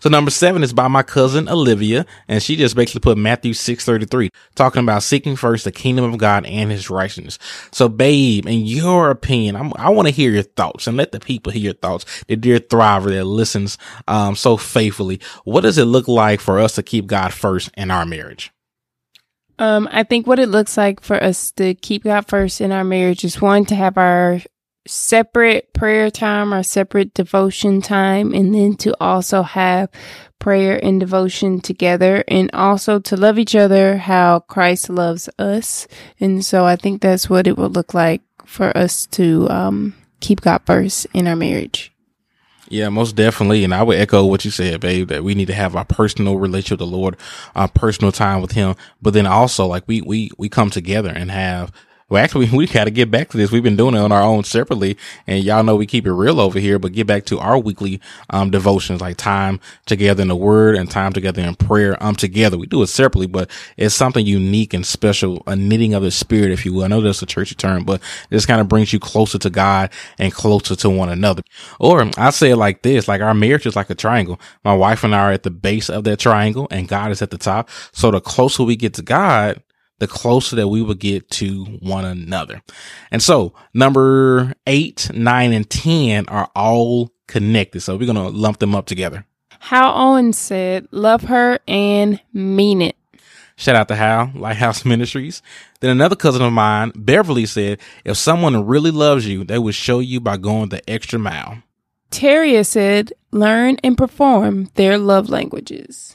So 0.00 0.08
number 0.08 0.30
seven 0.30 0.62
is 0.62 0.72
by 0.72 0.88
my 0.88 1.02
cousin 1.02 1.48
Olivia, 1.48 2.06
and 2.28 2.42
she 2.42 2.56
just 2.56 2.76
basically 2.76 3.00
put 3.00 3.18
Matthew 3.18 3.54
633, 3.54 4.30
talking 4.54 4.82
about 4.82 5.02
seeking 5.02 5.36
first 5.36 5.64
the 5.64 5.72
kingdom 5.72 6.12
of 6.12 6.18
God 6.18 6.46
and 6.46 6.70
his 6.70 6.90
righteousness. 6.90 7.38
So 7.72 7.88
babe, 7.88 8.46
in 8.46 8.66
your 8.66 9.10
opinion, 9.10 9.56
I'm, 9.56 9.72
i 9.76 9.88
want 9.88 10.08
to 10.08 10.14
hear 10.14 10.30
your 10.30 10.42
thoughts 10.42 10.86
and 10.86 10.96
let 10.96 11.12
the 11.12 11.20
people 11.20 11.52
hear 11.52 11.62
your 11.62 11.74
thoughts, 11.74 12.24
the 12.24 12.36
dear 12.36 12.58
thriver 12.58 13.10
that 13.10 13.24
listens, 13.24 13.78
um, 14.08 14.36
so 14.36 14.56
faithfully. 14.56 15.20
What 15.44 15.62
does 15.62 15.78
it 15.78 15.84
look 15.84 16.08
like 16.08 16.40
for 16.40 16.58
us 16.58 16.74
to 16.74 16.82
keep 16.82 17.06
God 17.06 17.32
first 17.32 17.70
in 17.76 17.90
our 17.90 18.06
marriage? 18.06 18.52
Um, 19.58 19.88
I 19.92 20.02
think 20.02 20.26
what 20.26 20.40
it 20.40 20.48
looks 20.48 20.76
like 20.76 21.00
for 21.00 21.22
us 21.22 21.52
to 21.52 21.74
keep 21.74 22.04
God 22.04 22.26
first 22.26 22.60
in 22.60 22.72
our 22.72 22.84
marriage 22.84 23.24
is 23.24 23.40
one 23.40 23.64
to 23.66 23.74
have 23.74 23.96
our 23.96 24.40
separate 24.86 25.72
prayer 25.72 26.10
time 26.10 26.52
or 26.52 26.62
separate 26.62 27.14
devotion 27.14 27.80
time, 27.80 28.34
and 28.34 28.54
then 28.54 28.76
to 28.76 28.94
also 29.00 29.42
have 29.42 29.88
prayer 30.38 30.78
and 30.82 31.00
devotion 31.00 31.60
together, 31.60 32.22
and 32.28 32.50
also 32.52 32.98
to 32.98 33.16
love 33.16 33.38
each 33.38 33.54
other 33.54 33.96
how 33.96 34.40
Christ 34.40 34.90
loves 34.90 35.28
us. 35.38 35.88
And 36.20 36.44
so 36.44 36.64
I 36.64 36.76
think 36.76 37.00
that's 37.00 37.30
what 37.30 37.46
it 37.46 37.56
would 37.56 37.74
look 37.74 37.94
like 37.94 38.22
for 38.44 38.76
us 38.76 39.06
to 39.06 39.48
um, 39.50 39.94
keep 40.20 40.42
God 40.42 40.62
first 40.66 41.06
in 41.14 41.26
our 41.26 41.36
marriage. 41.36 41.92
Yeah, 42.68 42.88
most 42.88 43.14
definitely. 43.14 43.62
And 43.62 43.74
I 43.74 43.82
would 43.82 43.98
echo 43.98 44.24
what 44.24 44.44
you 44.44 44.50
said, 44.50 44.80
babe, 44.80 45.08
that 45.08 45.22
we 45.22 45.34
need 45.34 45.46
to 45.46 45.54
have 45.54 45.76
our 45.76 45.84
personal 45.84 46.38
relationship 46.38 46.80
with 46.80 46.90
the 46.90 46.96
Lord, 46.96 47.16
our 47.54 47.68
personal 47.68 48.10
time 48.10 48.40
with 48.40 48.52
him. 48.52 48.74
But 49.02 49.12
then 49.12 49.26
also 49.26 49.66
like 49.66 49.84
we, 49.86 50.00
we, 50.00 50.30
we 50.38 50.48
come 50.48 50.70
together 50.70 51.10
and 51.10 51.30
have 51.30 51.72
well, 52.08 52.22
actually, 52.22 52.50
we 52.52 52.66
got 52.66 52.84
to 52.84 52.90
get 52.90 53.10
back 53.10 53.30
to 53.30 53.36
this. 53.36 53.50
We've 53.50 53.62
been 53.62 53.76
doing 53.76 53.94
it 53.94 53.98
on 53.98 54.12
our 54.12 54.22
own 54.22 54.44
separately, 54.44 54.96
and 55.26 55.42
y'all 55.42 55.62
know 55.62 55.76
we 55.76 55.86
keep 55.86 56.06
it 56.06 56.12
real 56.12 56.40
over 56.40 56.58
here. 56.58 56.78
But 56.78 56.92
get 56.92 57.06
back 57.06 57.24
to 57.26 57.38
our 57.38 57.58
weekly 57.58 58.00
um, 58.30 58.50
devotions, 58.50 59.00
like 59.00 59.16
time 59.16 59.60
together 59.86 60.22
in 60.22 60.28
the 60.28 60.36
Word 60.36 60.76
and 60.76 60.90
time 60.90 61.12
together 61.12 61.42
in 61.42 61.54
prayer. 61.54 62.02
Um, 62.02 62.14
together 62.14 62.58
we 62.58 62.66
do 62.66 62.82
it 62.82 62.88
separately, 62.88 63.26
but 63.26 63.50
it's 63.76 63.94
something 63.94 64.24
unique 64.24 64.74
and 64.74 64.86
special, 64.86 65.42
a 65.46 65.56
knitting 65.56 65.94
of 65.94 66.02
the 66.02 66.10
Spirit, 66.10 66.52
if 66.52 66.64
you 66.64 66.74
will. 66.74 66.84
I 66.84 66.88
know 66.88 67.00
that's 67.00 67.22
a 67.22 67.26
churchy 67.26 67.54
term, 67.54 67.84
but 67.84 68.00
this 68.30 68.46
kind 68.46 68.60
of 68.60 68.68
brings 68.68 68.92
you 68.92 69.00
closer 69.00 69.38
to 69.38 69.50
God 69.50 69.90
and 70.18 70.32
closer 70.32 70.76
to 70.76 70.90
one 70.90 71.08
another. 71.08 71.42
Or 71.80 72.10
I 72.16 72.30
say 72.30 72.50
it 72.50 72.56
like 72.56 72.82
this: 72.82 73.08
like 73.08 73.22
our 73.22 73.34
marriage 73.34 73.66
is 73.66 73.76
like 73.76 73.90
a 73.90 73.94
triangle. 73.94 74.40
My 74.64 74.74
wife 74.74 75.04
and 75.04 75.14
I 75.14 75.18
are 75.20 75.32
at 75.32 75.42
the 75.42 75.50
base 75.50 75.88
of 75.90 76.04
that 76.04 76.18
triangle, 76.18 76.68
and 76.70 76.88
God 76.88 77.10
is 77.10 77.22
at 77.22 77.30
the 77.30 77.38
top. 77.38 77.70
So 77.92 78.10
the 78.10 78.20
closer 78.20 78.62
we 78.64 78.76
get 78.76 78.94
to 78.94 79.02
God 79.02 79.62
the 80.04 80.12
closer 80.12 80.54
that 80.56 80.68
we 80.68 80.82
will 80.82 80.94
get 80.94 81.30
to 81.30 81.64
one 81.64 82.04
another. 82.04 82.60
And 83.10 83.22
so 83.22 83.54
number 83.72 84.52
eight, 84.66 85.10
nine, 85.14 85.54
and 85.54 85.68
10 85.68 86.28
are 86.28 86.50
all 86.54 87.10
connected. 87.26 87.80
So 87.80 87.96
we're 87.96 88.12
going 88.12 88.16
to 88.16 88.28
lump 88.28 88.58
them 88.58 88.74
up 88.74 88.84
together. 88.84 89.24
Hal 89.60 89.94
Owen 89.96 90.34
said, 90.34 90.88
love 90.90 91.22
her 91.22 91.58
and 91.66 92.20
mean 92.34 92.82
it. 92.82 92.96
Shout 93.56 93.76
out 93.76 93.88
to 93.88 93.96
Hal, 93.96 94.30
Lighthouse 94.34 94.84
Ministries. 94.84 95.40
Then 95.80 95.88
another 95.90 96.16
cousin 96.16 96.42
of 96.42 96.52
mine, 96.52 96.92
Beverly, 96.94 97.46
said, 97.46 97.80
if 98.04 98.18
someone 98.18 98.66
really 98.66 98.90
loves 98.90 99.26
you, 99.26 99.42
they 99.42 99.58
will 99.58 99.72
show 99.72 100.00
you 100.00 100.20
by 100.20 100.36
going 100.36 100.68
the 100.68 100.88
extra 100.90 101.18
mile. 101.18 101.62
Teria 102.10 102.66
said, 102.66 103.14
learn 103.30 103.78
and 103.82 103.96
perform 103.96 104.68
their 104.74 104.98
love 104.98 105.30
languages. 105.30 106.14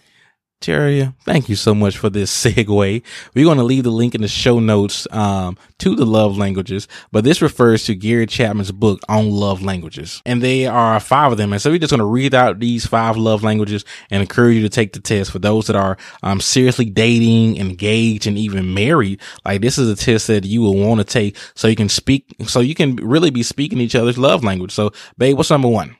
Teria, 0.61 1.15
thank 1.21 1.47
you 1.47 1.55
so 1.55 1.73
much 1.73 1.97
for 1.97 2.09
this 2.09 2.31
segue. 2.43 3.01
We're 3.33 3.45
going 3.45 3.57
to 3.59 3.63
leave 3.63 3.85
the 3.85 3.91
link 3.91 4.13
in 4.13 4.21
the 4.21 4.27
show 4.27 4.59
notes 4.59 5.07
um, 5.11 5.57
to 5.77 5.95
the 5.95 6.05
love 6.05 6.37
languages, 6.37 6.87
but 7.13 7.23
this 7.23 7.41
refers 7.41 7.85
to 7.85 7.95
Gary 7.95 8.25
Chapman's 8.25 8.73
book 8.73 8.99
on 9.07 9.29
love 9.29 9.61
languages. 9.61 10.21
And 10.25 10.43
there 10.43 10.71
are 10.71 10.99
five 10.99 11.31
of 11.31 11.37
them. 11.37 11.53
And 11.53 11.61
so 11.61 11.71
we're 11.71 11.79
just 11.79 11.91
going 11.91 11.99
to 11.99 12.05
read 12.05 12.33
out 12.33 12.59
these 12.59 12.85
five 12.85 13.15
love 13.15 13.41
languages 13.41 13.85
and 14.11 14.21
encourage 14.21 14.57
you 14.57 14.61
to 14.63 14.69
take 14.69 14.91
the 14.91 14.99
test 14.99 15.31
for 15.31 15.39
those 15.39 15.67
that 15.67 15.77
are 15.77 15.97
um, 16.23 16.41
seriously 16.41 16.85
dating, 16.85 17.55
engaged, 17.55 18.27
and 18.27 18.37
even 18.37 18.73
married. 18.73 19.21
Like 19.45 19.61
this 19.61 19.77
is 19.77 19.89
a 19.89 19.95
test 19.95 20.27
that 20.27 20.43
you 20.43 20.61
will 20.61 20.75
want 20.75 20.99
to 20.99 21.05
take 21.05 21.37
so 21.55 21.69
you 21.69 21.77
can 21.77 21.89
speak, 21.89 22.35
so 22.47 22.59
you 22.59 22.75
can 22.75 22.97
really 22.97 23.29
be 23.29 23.43
speaking 23.43 23.79
each 23.79 23.95
other's 23.95 24.17
love 24.17 24.43
language. 24.43 24.73
So, 24.73 24.91
babe, 25.17 25.37
what's 25.37 25.49
number 25.49 25.69
one? 25.69 25.95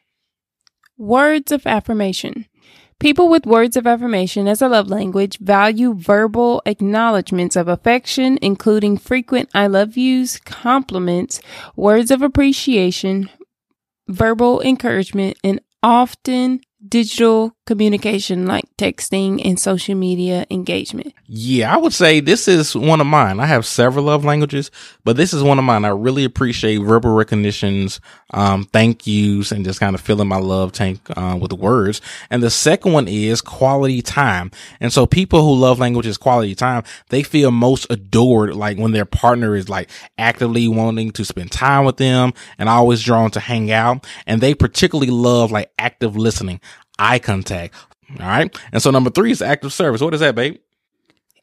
Words 0.98 1.54
of 1.54 1.66
affirmation. 1.66 2.49
People 3.00 3.30
with 3.30 3.46
words 3.46 3.78
of 3.78 3.88
affirmation 3.88 4.46
as 4.46 4.62
a 4.62 4.68
love 4.68 4.90
language 4.90 5.38
value 5.40 5.94
verbal 5.94 6.62
acknowledgments 6.66 7.56
of 7.56 7.70
affection, 7.70 8.38
including 8.42 8.98
frequent 8.98 9.50
I 9.54 9.68
love 9.68 9.96
yous, 9.96 10.38
compliments, 10.38 11.40
words 11.78 12.12
of 12.12 12.22
appreciation, 12.22 13.30
verbal 14.10 14.60
encouragement, 14.62 15.38
and 15.46 15.62
often 15.82 16.60
digital 16.86 17.56
communication 17.70 18.48
like 18.48 18.66
texting 18.80 19.40
and 19.46 19.60
social 19.60 19.94
media 19.94 20.44
engagement? 20.50 21.14
Yeah, 21.28 21.72
I 21.72 21.78
would 21.78 21.94
say 21.94 22.20
this 22.20 22.48
is 22.48 22.76
one 22.76 23.00
of 23.00 23.06
mine. 23.06 23.40
I 23.40 23.46
have 23.46 23.64
several 23.64 24.06
love 24.06 24.26
languages, 24.26 24.72
but 25.04 25.18
this 25.18 25.36
is 25.36 25.44
one 25.44 25.60
of 25.60 25.66
mine. 25.66 25.86
I 25.86 25.90
really 25.90 26.24
appreciate 26.24 26.78
verbal 26.78 27.12
recognitions, 27.12 28.02
um, 28.34 28.64
thank 28.74 29.06
yous, 29.06 29.52
and 29.52 29.64
just 29.64 29.80
kind 29.80 29.94
of 29.94 30.02
filling 30.02 30.28
my 30.28 30.40
love 30.40 30.72
tank 30.72 31.00
uh, 31.16 31.38
with 31.40 31.54
words. 31.54 32.02
And 32.32 32.42
the 32.42 32.50
second 32.50 32.92
one 32.92 33.08
is 33.08 33.40
quality 33.40 34.02
time. 34.02 34.50
And 34.80 34.92
so 34.92 35.06
people 35.06 35.44
who 35.44 35.54
love 35.54 35.78
languages 35.78 36.18
quality 36.18 36.56
time, 36.56 36.82
they 37.10 37.22
feel 37.22 37.52
most 37.52 37.86
adored 37.92 38.56
like 38.56 38.80
when 38.80 38.94
their 38.94 39.06
partner 39.06 39.56
is 39.56 39.70
like 39.70 39.92
actively 40.18 40.68
wanting 40.68 41.12
to 41.12 41.24
spend 41.24 41.52
time 41.52 41.86
with 41.86 41.98
them 41.98 42.34
and 42.58 42.68
always 42.68 43.04
drawn 43.04 43.30
to 43.30 43.40
hang 43.40 43.72
out. 43.72 44.08
And 44.26 44.42
they 44.42 44.56
particularly 44.56 45.12
love 45.12 45.52
like 45.52 45.72
active 45.78 46.18
listening 46.18 46.62
eye 47.00 47.20
contact. 47.20 47.74
All 48.20 48.28
right. 48.28 48.56
And 48.72 48.82
so 48.82 48.92
number 48.92 49.10
three 49.10 49.32
is 49.32 49.42
active 49.42 49.74
service. 49.74 50.02
What 50.02 50.14
is 50.14 50.20
that, 50.20 50.36
babe? 50.36 50.58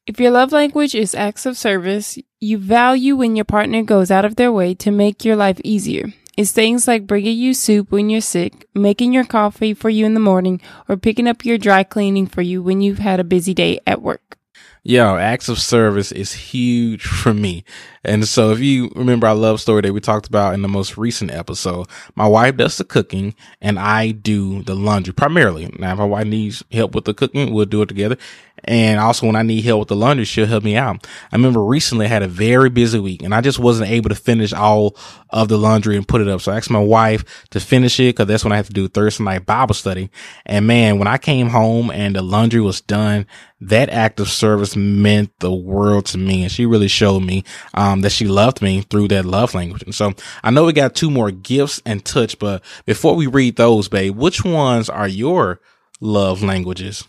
If 0.07 0.21
your 0.21 0.31
love 0.31 0.53
language 0.53 0.95
is 0.95 1.15
acts 1.15 1.47
of 1.47 1.57
service, 1.57 2.19
you 2.39 2.59
value 2.59 3.17
when 3.17 3.35
your 3.35 3.45
partner 3.45 3.83
goes 3.83 4.11
out 4.11 4.25
of 4.25 4.37
their 4.37 4.53
way 4.53 4.75
to 4.75 4.91
make 4.93 5.25
your 5.25 5.35
life 5.35 5.61
easier. 5.65 6.13
It's 6.37 6.53
things 6.53 6.87
like 6.87 7.07
bringing 7.07 7.37
you 7.37 7.55
soup 7.55 7.91
when 7.91 8.11
you're 8.11 8.21
sick, 8.21 8.69
making 8.75 9.13
your 9.13 9.25
coffee 9.25 9.75
for 9.75 9.89
you 9.89 10.05
in 10.05 10.15
the 10.15 10.21
morning, 10.21 10.61
or 10.89 10.97
picking 10.97 11.27
up 11.27 11.45
your 11.45 11.59
dry 11.59 11.83
cleaning 11.83 12.27
for 12.27 12.43
you 12.43 12.63
when 12.63 12.83
you've 12.83 12.99
had 12.99 13.19
a 13.19 13.25
busy 13.25 13.55
day 13.55 13.81
at 13.87 14.03
work. 14.03 14.39
Yo, 14.88 15.16
acts 15.16 15.49
of 15.49 15.59
service 15.59 16.12
is 16.12 16.33
huge 16.33 17.02
for 17.07 17.35
me. 17.35 17.64
And 18.05 18.28
so 18.28 18.52
if 18.52 18.61
you 18.61 18.93
remember 18.95 19.26
our 19.26 19.35
love 19.35 19.61
story 19.61 19.81
that 19.81 19.93
we 19.93 19.99
talked 19.99 20.28
about 20.28 20.55
in 20.55 20.62
the 20.62 20.69
most 20.69 20.97
recent 20.97 21.33
episode, 21.33 21.88
my 22.14 22.28
wife 22.28 22.57
does 22.57 22.78
the 22.78 22.85
cooking 22.85 23.35
and 23.61 23.81
I 23.81 24.12
do 24.12 24.62
the 24.62 24.76
laundry 24.76 25.12
primarily. 25.12 25.75
Now, 25.76 25.95
if 25.95 25.99
my 25.99 26.05
wife 26.05 26.28
needs 26.28 26.62
help 26.71 26.95
with 26.95 27.05
the 27.05 27.14
cooking, 27.14 27.52
we'll 27.52 27.64
do 27.64 27.83
it 27.83 27.87
together. 27.88 28.16
And 28.65 28.99
also 28.99 29.27
when 29.27 29.37
I 29.37 29.43
need 29.43 29.65
help 29.65 29.81
with 29.81 29.89
the 29.89 29.97
laundry, 29.97 30.25
she'll 30.25 30.47
help 30.47 30.65
me 30.65 30.77
out. 30.77 31.07
I 31.31 31.37
remember 31.37 31.63
recently 31.63 32.07
I 32.07 32.09
had 32.09 32.23
a 32.23 32.29
very 32.29 32.71
busy 32.71 32.99
week 32.99 33.23
and 33.23 33.35
I 33.35 33.41
just 33.41 33.59
wasn't 33.59 33.91
able 33.91 34.09
to 34.09 34.15
finish 34.15 34.53
all 34.53 34.97
of 35.31 35.49
the 35.49 35.59
laundry 35.59 35.97
and 35.97 36.09
put 36.09 36.21
it 36.21 36.29
up. 36.29 36.41
So 36.41 36.53
I 36.53 36.57
asked 36.57 36.71
my 36.71 36.83
wife 36.83 37.47
to 37.51 37.61
finish 37.61 38.01
it 38.01 38.17
because 38.17 38.27
that's 38.27 38.45
when 38.45 38.53
I 38.53 38.57
have 38.57 38.69
to 38.69 38.73
do 38.73 38.89
Thursday 38.89 39.25
night 39.25 39.47
Bible 39.47 39.75
study. 39.75 40.11
And 40.47 40.67
man, 40.67 40.99
when 40.99 41.09
I 41.09 41.19
came 41.19 41.49
home 41.49 41.91
and 41.91 42.17
the 42.17 42.23
laundry 42.23 42.61
was 42.61 42.81
done, 42.81 43.27
that 43.61 43.89
act 43.89 44.21
of 44.21 44.29
service 44.29 44.75
meant 44.77 45.39
the 45.41 45.53
world 45.53 46.07
to 46.07 46.19
me. 46.19 46.43
And 46.43 46.53
she 46.53 46.67
really 46.67 46.89
showed 46.89 47.21
me, 47.21 47.45
um, 47.75 48.01
that 48.03 48.11
she 48.11 48.27
loved 48.27 48.63
me 48.63 48.83
through 48.83 49.09
that 49.09 49.25
love 49.25 49.55
language. 49.55 49.83
And 49.83 49.95
so 49.95 50.13
I 50.43 50.51
know 50.51 50.65
we 50.65 50.73
got 50.73 50.95
two 50.95 51.11
more 51.11 51.31
gifts 51.31 51.81
and 51.87 52.05
touch, 52.05 52.39
but 52.39 52.63
before 52.85 53.15
we 53.15 53.27
read 53.27 53.57
those, 53.57 53.89
babe, 53.89 54.17
which 54.17 54.45
ones 54.45 54.89
are 54.89 55.09
your 55.09 55.61
love 56.01 56.43
languages? 56.43 57.05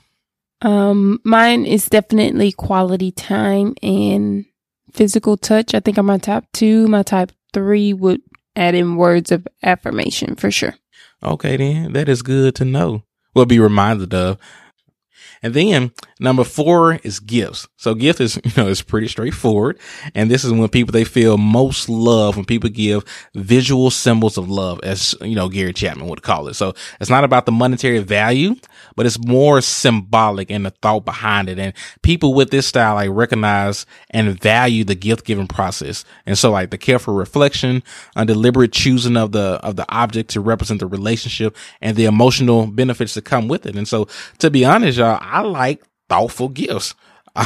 Um, 0.62 1.20
mine 1.24 1.66
is 1.66 1.88
definitely 1.88 2.52
quality 2.52 3.12
time 3.12 3.76
and 3.84 4.46
physical 4.92 5.38
touch. 5.38 5.74
I 5.74 5.80
think 5.80 5.98
I'm 5.98 6.08
my 6.08 6.18
top 6.18 6.46
two. 6.54 6.88
My 6.88 7.04
top 7.04 7.32
three 7.54 7.94
would 7.94 8.22
add 8.56 8.76
in 8.76 8.96
words 8.96 9.32
of 9.32 9.48
affirmation 9.64 10.36
for 10.36 10.50
sure. 10.50 10.76
Okay, 11.24 11.58
then 11.58 11.94
that 11.94 12.10
is 12.10 12.22
good 12.22 12.56
to 12.56 12.66
know. 12.66 13.04
We'll 13.34 13.46
be 13.46 13.60
reminded 13.60 14.14
of. 14.14 14.38
And 15.44 15.54
then 15.54 15.92
Number 16.20 16.44
four 16.44 16.96
is 17.04 17.20
gifts. 17.20 17.68
So 17.78 17.94
gift 17.94 18.20
is, 18.22 18.40
you 18.44 18.52
know, 18.58 18.68
it's 18.68 18.82
pretty 18.82 19.08
straightforward. 19.08 19.80
And 20.16 20.32
this 20.32 20.44
is 20.44 20.52
when 20.52 20.68
people, 20.70 20.92
they 20.92 21.04
feel 21.04 21.38
most 21.38 21.90
love 21.90 22.36
when 22.36 22.46
people 22.46 22.70
give 22.70 23.04
visual 23.36 23.92
symbols 23.92 24.38
of 24.38 24.50
love 24.50 24.80
as, 24.84 25.16
you 25.22 25.36
know, 25.36 25.50
Gary 25.50 25.74
Chapman 25.74 26.08
would 26.08 26.24
call 26.24 26.48
it. 26.48 26.56
So 26.56 26.74
it's 27.00 27.10
not 27.10 27.24
about 27.24 27.46
the 27.46 27.52
monetary 27.52 28.00
value, 28.00 28.56
but 28.96 29.06
it's 29.06 29.20
more 29.20 29.62
symbolic 29.62 30.50
and 30.50 30.66
the 30.66 30.72
thought 30.72 31.06
behind 31.06 31.50
it. 31.50 31.60
And 31.60 31.74
people 32.02 32.34
with 32.34 32.50
this 32.50 32.68
style, 32.68 32.96
like 32.96 33.10
recognize 33.12 33.86
and 34.10 34.40
value 34.40 34.84
the 34.84 34.96
gift 34.96 35.26
giving 35.26 35.48
process. 35.48 36.04
And 36.26 36.38
so 36.38 36.52
like 36.52 36.72
the 36.72 36.78
careful 36.78 37.14
reflection, 37.14 37.84
a 38.16 38.26
deliberate 38.26 38.72
choosing 38.72 39.18
of 39.18 39.32
the, 39.34 39.60
of 39.64 39.76
the 39.76 39.86
object 39.90 40.32
to 40.32 40.42
represent 40.42 40.80
the 40.80 40.88
relationship 40.88 41.56
and 41.82 41.96
the 41.96 42.06
emotional 42.06 42.68
benefits 42.68 43.14
that 43.14 43.26
come 43.26 43.48
with 43.48 43.66
it. 43.66 43.76
And 43.76 43.88
so 43.88 44.08
to 44.40 44.50
be 44.50 44.66
honest, 44.66 44.98
y'all, 44.98 45.20
I 45.22 45.42
like 45.42 45.84
thoughtful 46.10 46.50
gifts. 46.50 46.96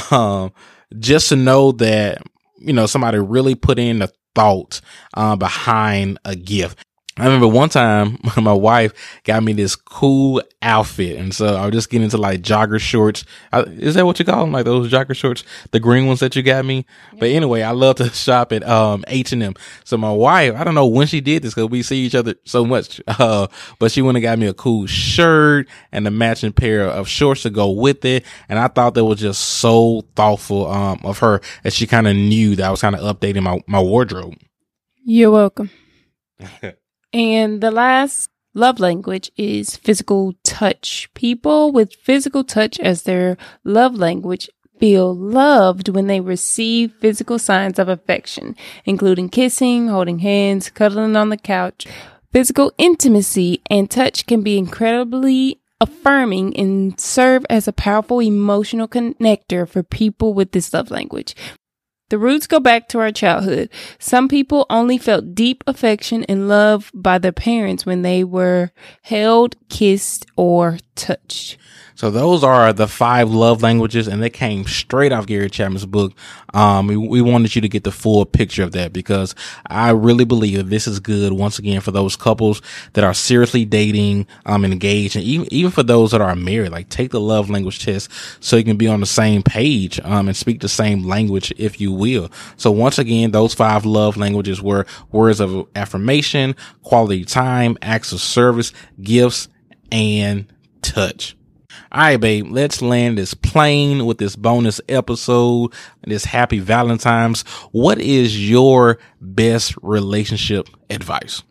Um, 0.09 0.53
just 0.99 1.27
to 1.29 1.35
know 1.35 1.73
that, 1.73 2.21
you 2.59 2.71
know, 2.71 2.85
somebody 2.85 3.19
really 3.19 3.55
put 3.55 3.77
in 3.77 3.99
the 3.99 4.09
thought, 4.33 4.79
uh, 5.15 5.35
behind 5.35 6.17
a 6.23 6.33
gift. 6.33 6.79
I 7.17 7.25
remember 7.25 7.47
one 7.47 7.67
time 7.67 8.17
my 8.37 8.53
wife 8.53 8.93
got 9.25 9.43
me 9.43 9.51
this 9.51 9.75
cool 9.75 10.41
outfit. 10.61 11.17
And 11.17 11.33
so 11.33 11.55
I 11.55 11.65
was 11.65 11.73
just 11.73 11.89
getting 11.89 12.05
into 12.05 12.17
like 12.17 12.41
jogger 12.41 12.79
shorts. 12.79 13.25
I, 13.51 13.63
is 13.63 13.95
that 13.95 14.05
what 14.05 14.17
you 14.17 14.23
call 14.23 14.45
them? 14.45 14.53
Like 14.53 14.63
those 14.63 14.89
jogger 14.89 15.15
shorts, 15.15 15.43
the 15.71 15.79
green 15.81 16.07
ones 16.07 16.21
that 16.21 16.37
you 16.37 16.43
got 16.43 16.63
me. 16.63 16.85
Yeah. 17.13 17.19
But 17.19 17.29
anyway, 17.29 17.63
I 17.63 17.71
love 17.71 17.97
to 17.97 18.09
shop 18.13 18.53
at, 18.53 18.63
um, 18.63 19.03
H 19.07 19.33
and 19.33 19.43
M. 19.43 19.55
So 19.83 19.97
my 19.97 20.11
wife, 20.11 20.55
I 20.55 20.63
don't 20.63 20.73
know 20.73 20.87
when 20.87 21.05
she 21.05 21.19
did 21.19 21.43
this 21.43 21.53
because 21.53 21.69
we 21.69 21.83
see 21.83 21.97
each 21.97 22.15
other 22.15 22.35
so 22.45 22.65
much. 22.65 23.01
Uh, 23.21 23.47
but 23.77 23.91
she 23.91 24.01
went 24.01 24.15
and 24.17 24.23
got 24.23 24.39
me 24.39 24.47
a 24.47 24.53
cool 24.53 24.87
shirt 24.87 25.67
and 25.91 26.07
a 26.07 26.11
matching 26.11 26.51
pair 26.51 26.87
of 26.87 27.07
shorts 27.07 27.43
to 27.43 27.51
go 27.51 27.69
with 27.69 28.03
it. 28.03 28.25
And 28.49 28.57
I 28.57 28.67
thought 28.67 28.95
that 28.95 29.05
was 29.05 29.19
just 29.19 29.41
so 29.41 30.05
thoughtful, 30.15 30.71
um, 30.71 30.99
of 31.03 31.19
her 31.19 31.39
that 31.63 31.73
she 31.73 31.85
kind 31.85 32.07
of 32.07 32.15
knew 32.15 32.55
that 32.55 32.65
I 32.65 32.71
was 32.71 32.81
kind 32.81 32.95
of 32.95 33.01
updating 33.01 33.43
my, 33.43 33.61
my 33.67 33.79
wardrobe. 33.79 34.35
You're 35.03 35.29
welcome. 35.29 35.69
And 37.13 37.61
the 37.61 37.71
last 37.71 38.29
love 38.53 38.79
language 38.79 39.31
is 39.37 39.75
physical 39.75 40.33
touch. 40.43 41.09
People 41.13 41.71
with 41.71 41.95
physical 41.95 42.43
touch 42.43 42.79
as 42.79 43.03
their 43.03 43.37
love 43.63 43.95
language 43.95 44.49
feel 44.79 45.15
loved 45.15 45.89
when 45.89 46.07
they 46.07 46.19
receive 46.19 46.93
physical 46.99 47.37
signs 47.37 47.77
of 47.77 47.87
affection, 47.87 48.55
including 48.85 49.29
kissing, 49.29 49.87
holding 49.87 50.19
hands, 50.19 50.69
cuddling 50.69 51.15
on 51.15 51.29
the 51.29 51.37
couch. 51.37 51.85
Physical 52.31 52.71
intimacy 52.77 53.61
and 53.69 53.91
touch 53.91 54.25
can 54.25 54.41
be 54.41 54.57
incredibly 54.57 55.59
affirming 55.81 56.55
and 56.55 56.99
serve 56.99 57.45
as 57.49 57.67
a 57.67 57.73
powerful 57.73 58.21
emotional 58.21 58.87
connector 58.87 59.67
for 59.67 59.83
people 59.83 60.33
with 60.33 60.51
this 60.51 60.73
love 60.73 60.91
language. 60.91 61.35
The 62.11 62.19
roots 62.19 62.45
go 62.45 62.59
back 62.59 62.89
to 62.89 62.99
our 62.99 63.13
childhood. 63.13 63.69
Some 63.97 64.27
people 64.27 64.65
only 64.69 64.97
felt 64.97 65.33
deep 65.33 65.63
affection 65.65 66.25
and 66.25 66.49
love 66.49 66.91
by 66.93 67.19
their 67.19 67.31
parents 67.31 67.85
when 67.85 68.01
they 68.01 68.21
were 68.25 68.71
held, 69.03 69.55
kissed, 69.69 70.25
or 70.35 70.77
touched. 70.95 71.57
So 71.95 72.09
those 72.09 72.43
are 72.43 72.73
the 72.73 72.87
five 72.87 73.29
love 73.29 73.61
languages 73.61 74.07
and 74.07 74.21
they 74.21 74.29
came 74.29 74.65
straight 74.65 75.11
off 75.11 75.25
Gary 75.25 75.49
Chapman's 75.49 75.85
book. 75.85 76.13
Um, 76.53 76.87
we, 76.87 76.97
we, 76.97 77.21
wanted 77.21 77.55
you 77.55 77.61
to 77.61 77.69
get 77.69 77.83
the 77.83 77.91
full 77.91 78.25
picture 78.25 78.63
of 78.63 78.73
that 78.73 78.91
because 78.91 79.35
I 79.67 79.91
really 79.91 80.25
believe 80.25 80.57
that 80.57 80.69
this 80.69 80.87
is 80.87 80.99
good 80.99 81.33
once 81.33 81.59
again 81.59 81.79
for 81.81 81.91
those 81.91 82.15
couples 82.15 82.61
that 82.93 83.03
are 83.03 83.13
seriously 83.13 83.63
dating, 83.63 84.27
um, 84.45 84.65
engaged 84.65 85.15
and 85.15 85.23
even, 85.23 85.47
even 85.51 85.71
for 85.71 85.83
those 85.83 86.11
that 86.11 86.21
are 86.21 86.35
married, 86.35 86.71
like 86.71 86.89
take 86.89 87.11
the 87.11 87.21
love 87.21 87.49
language 87.49 87.83
test 87.83 88.11
so 88.39 88.57
you 88.57 88.63
can 88.63 88.77
be 88.77 88.87
on 88.87 88.99
the 88.99 89.05
same 89.05 89.43
page, 89.43 89.99
um, 90.03 90.27
and 90.27 90.35
speak 90.35 90.59
the 90.59 90.69
same 90.69 91.03
language, 91.03 91.53
if 91.57 91.79
you 91.79 91.91
will. 91.91 92.29
So 92.57 92.71
once 92.71 92.99
again, 92.99 93.31
those 93.31 93.53
five 93.53 93.85
love 93.85 94.17
languages 94.17 94.61
were 94.61 94.85
words 95.11 95.39
of 95.39 95.67
affirmation, 95.75 96.55
quality 96.83 97.23
time, 97.23 97.77
acts 97.81 98.11
of 98.11 98.19
service, 98.19 98.73
gifts, 99.01 99.47
and 99.91 100.51
touch. 100.81 101.35
All 101.93 101.99
right, 101.99 102.17
babe, 102.17 102.47
let's 102.49 102.81
land 102.81 103.17
this 103.17 103.33
plane 103.33 104.05
with 104.05 104.17
this 104.17 104.37
bonus 104.37 104.79
episode, 104.87 105.73
this 106.03 106.23
happy 106.23 106.59
Valentine's. 106.59 107.41
What 107.73 107.99
is 107.99 108.49
your 108.49 108.97
best 109.19 109.75
relationship 109.81 110.69
advice? 110.89 111.43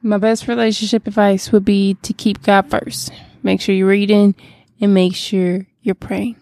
My 0.00 0.18
best 0.18 0.46
relationship 0.46 1.08
advice 1.08 1.50
would 1.50 1.64
be 1.64 1.94
to 2.02 2.12
keep 2.12 2.40
God 2.44 2.70
first. 2.70 3.10
Make 3.42 3.60
sure 3.60 3.74
you're 3.74 3.88
reading 3.88 4.36
and 4.80 4.94
make 4.94 5.16
sure 5.16 5.66
you're 5.82 5.96
praying. 5.96 6.39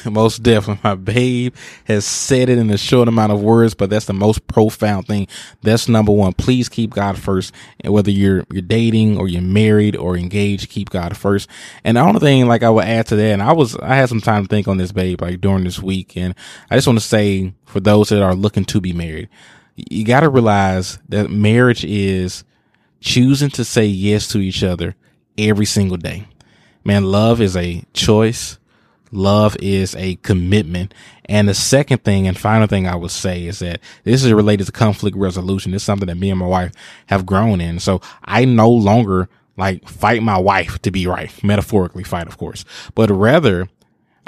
most 0.10 0.42
definitely. 0.42 0.80
My 0.82 0.94
babe 0.94 1.54
has 1.84 2.04
said 2.04 2.48
it 2.48 2.58
in 2.58 2.70
a 2.70 2.78
short 2.78 3.08
amount 3.08 3.32
of 3.32 3.42
words, 3.42 3.74
but 3.74 3.90
that's 3.90 4.06
the 4.06 4.12
most 4.12 4.46
profound 4.46 5.06
thing. 5.06 5.26
That's 5.62 5.88
number 5.88 6.12
one. 6.12 6.32
Please 6.32 6.68
keep 6.68 6.90
God 6.90 7.18
first. 7.18 7.52
And 7.80 7.92
whether 7.92 8.10
you're, 8.10 8.44
you're 8.50 8.62
dating 8.62 9.18
or 9.18 9.28
you're 9.28 9.42
married 9.42 9.96
or 9.96 10.16
engaged, 10.16 10.70
keep 10.70 10.90
God 10.90 11.16
first. 11.16 11.48
And 11.84 11.96
the 11.96 12.00
only 12.00 12.20
thing 12.20 12.46
like 12.46 12.62
I 12.62 12.70
would 12.70 12.84
add 12.84 13.06
to 13.08 13.16
that, 13.16 13.32
and 13.32 13.42
I 13.42 13.52
was, 13.52 13.76
I 13.76 13.94
had 13.94 14.08
some 14.08 14.20
time 14.20 14.44
to 14.44 14.48
think 14.48 14.68
on 14.68 14.78
this, 14.78 14.92
babe, 14.92 15.20
like 15.20 15.40
during 15.40 15.64
this 15.64 15.80
week. 15.80 16.16
And 16.16 16.34
I 16.70 16.76
just 16.76 16.86
want 16.86 16.98
to 16.98 17.04
say 17.04 17.54
for 17.64 17.80
those 17.80 18.08
that 18.10 18.22
are 18.22 18.34
looking 18.34 18.64
to 18.66 18.80
be 18.80 18.92
married, 18.92 19.28
you 19.76 20.04
got 20.04 20.20
to 20.20 20.28
realize 20.28 20.98
that 21.08 21.30
marriage 21.30 21.84
is 21.84 22.44
choosing 23.00 23.50
to 23.50 23.64
say 23.64 23.84
yes 23.84 24.28
to 24.28 24.38
each 24.38 24.62
other 24.62 24.94
every 25.36 25.66
single 25.66 25.96
day. 25.96 26.26
Man, 26.84 27.04
love 27.04 27.40
is 27.40 27.56
a 27.56 27.82
choice 27.92 28.58
love 29.14 29.56
is 29.60 29.94
a 29.96 30.16
commitment. 30.16 30.94
And 31.26 31.48
the 31.48 31.54
second 31.54 32.04
thing 32.04 32.26
and 32.26 32.38
final 32.38 32.66
thing 32.66 32.86
I 32.86 32.96
would 32.96 33.10
say 33.10 33.46
is 33.46 33.60
that 33.60 33.80
this 34.04 34.24
is 34.24 34.32
related 34.32 34.66
to 34.66 34.72
conflict 34.72 35.16
resolution. 35.16 35.72
It's 35.74 35.84
something 35.84 36.08
that 36.08 36.16
me 36.16 36.30
and 36.30 36.40
my 36.40 36.46
wife 36.46 36.72
have 37.06 37.26
grown 37.26 37.60
in. 37.60 37.78
So 37.80 38.00
I 38.24 38.44
no 38.44 38.70
longer 38.70 39.28
like 39.56 39.88
fight 39.88 40.22
my 40.22 40.38
wife 40.38 40.80
to 40.82 40.90
be 40.90 41.06
right, 41.06 41.32
metaphorically 41.44 42.04
fight, 42.04 42.26
of 42.26 42.36
course, 42.36 42.64
but 42.94 43.10
rather 43.10 43.68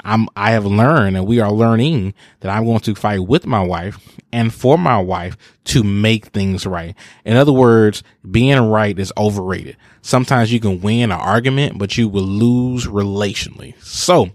I'm, 0.03 0.27
I 0.35 0.51
have 0.51 0.65
learned 0.65 1.17
and 1.17 1.27
we 1.27 1.39
are 1.39 1.51
learning 1.51 2.13
that 2.39 2.49
I'm 2.49 2.65
going 2.65 2.79
to 2.81 2.95
fight 2.95 3.19
with 3.27 3.45
my 3.45 3.61
wife 3.61 3.99
and 4.31 4.53
for 4.53 4.77
my 4.77 4.99
wife 4.99 5.35
to 5.65 5.83
make 5.83 6.27
things 6.27 6.65
right. 6.65 6.95
In 7.25 7.35
other 7.35 7.51
words, 7.51 8.03
being 8.29 8.59
right 8.59 8.97
is 8.97 9.11
overrated. 9.17 9.75
Sometimes 10.01 10.53
you 10.53 10.59
can 10.59 10.79
win 10.79 11.11
an 11.11 11.19
argument, 11.19 11.77
but 11.77 11.97
you 11.97 12.07
will 12.07 12.23
lose 12.23 12.85
relationally. 12.87 13.81
So 13.83 14.29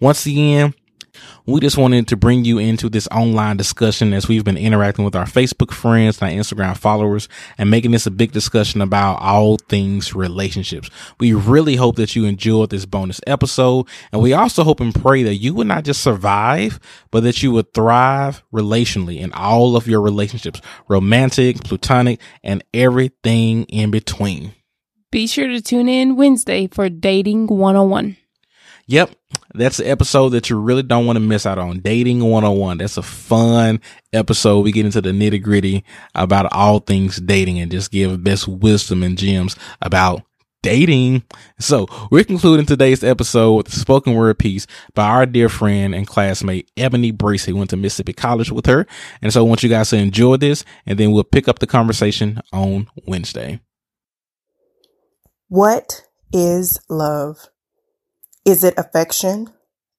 once 0.00 0.26
again, 0.26 0.74
we 1.46 1.60
just 1.60 1.78
wanted 1.78 2.08
to 2.08 2.16
bring 2.16 2.44
you 2.44 2.58
into 2.58 2.88
this 2.88 3.08
online 3.08 3.56
discussion 3.56 4.12
as 4.12 4.28
we've 4.28 4.44
been 4.44 4.56
interacting 4.56 5.04
with 5.04 5.14
our 5.14 5.24
Facebook 5.24 5.72
friends 5.72 6.20
and 6.20 6.30
our 6.30 6.36
Instagram 6.36 6.76
followers 6.76 7.28
and 7.56 7.70
making 7.70 7.92
this 7.92 8.06
a 8.06 8.10
big 8.10 8.32
discussion 8.32 8.80
about 8.80 9.20
all 9.20 9.56
things 9.68 10.14
relationships. 10.14 10.90
We 11.18 11.32
really 11.32 11.76
hope 11.76 11.96
that 11.96 12.16
you 12.16 12.24
enjoyed 12.24 12.70
this 12.70 12.84
bonus 12.84 13.20
episode. 13.26 13.86
And 14.12 14.20
we 14.20 14.32
also 14.32 14.64
hope 14.64 14.80
and 14.80 14.94
pray 14.94 15.22
that 15.22 15.36
you 15.36 15.54
would 15.54 15.68
not 15.68 15.84
just 15.84 16.02
survive, 16.02 16.80
but 17.10 17.22
that 17.22 17.42
you 17.42 17.52
would 17.52 17.72
thrive 17.72 18.42
relationally 18.52 19.18
in 19.18 19.32
all 19.32 19.76
of 19.76 19.86
your 19.86 20.00
relationships, 20.00 20.60
romantic, 20.88 21.62
platonic, 21.62 22.20
and 22.42 22.64
everything 22.74 23.64
in 23.64 23.90
between. 23.90 24.52
Be 25.12 25.26
sure 25.26 25.46
to 25.46 25.62
tune 25.62 25.88
in 25.88 26.16
Wednesday 26.16 26.66
for 26.66 26.88
Dating 26.88 27.46
101. 27.46 28.16
Yep. 28.88 29.10
That's 29.56 29.78
the 29.78 29.88
episode 29.88 30.30
that 30.30 30.50
you 30.50 30.58
really 30.60 30.82
don't 30.82 31.06
want 31.06 31.16
to 31.16 31.20
miss 31.20 31.46
out 31.46 31.58
on. 31.58 31.80
Dating 31.80 32.22
101. 32.22 32.78
That's 32.78 32.96
a 32.96 33.02
fun 33.02 33.80
episode. 34.12 34.60
We 34.60 34.72
get 34.72 34.86
into 34.86 35.00
the 35.00 35.10
nitty 35.10 35.42
gritty 35.42 35.84
about 36.14 36.52
all 36.52 36.80
things 36.80 37.16
dating 37.16 37.58
and 37.58 37.70
just 37.70 37.90
give 37.90 38.22
best 38.22 38.46
wisdom 38.48 39.02
and 39.02 39.16
gems 39.16 39.56
about 39.80 40.22
dating. 40.62 41.22
So 41.60 41.86
we're 42.10 42.24
concluding 42.24 42.66
today's 42.66 43.04
episode 43.04 43.54
with 43.54 43.68
a 43.68 43.78
spoken 43.78 44.14
word 44.14 44.38
piece 44.38 44.66
by 44.94 45.06
our 45.06 45.24
dear 45.24 45.48
friend 45.48 45.94
and 45.94 46.06
classmate 46.06 46.70
Ebony 46.76 47.12
Bracey. 47.12 47.52
Went 47.52 47.70
to 47.70 47.76
Mississippi 47.76 48.12
College 48.12 48.50
with 48.50 48.66
her. 48.66 48.86
And 49.22 49.32
so 49.32 49.44
I 49.44 49.48
want 49.48 49.62
you 49.62 49.68
guys 49.68 49.90
to 49.90 49.96
enjoy 49.96 50.38
this 50.38 50.64
and 50.84 50.98
then 50.98 51.12
we'll 51.12 51.24
pick 51.24 51.48
up 51.48 51.60
the 51.60 51.66
conversation 51.66 52.40
on 52.52 52.88
Wednesday. 53.06 53.60
What 55.48 56.02
is 56.32 56.80
love? 56.88 57.48
Is 58.46 58.64
it 58.64 58.74
affection? 58.78 59.50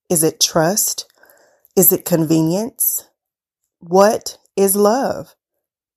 Is 0.10 0.24
it 0.24 0.40
trust? 0.40 1.12
Is 1.76 1.92
it 1.92 2.06
convenience? 2.06 3.10
What 3.80 4.40
is 4.56 4.76
love? 4.76 5.36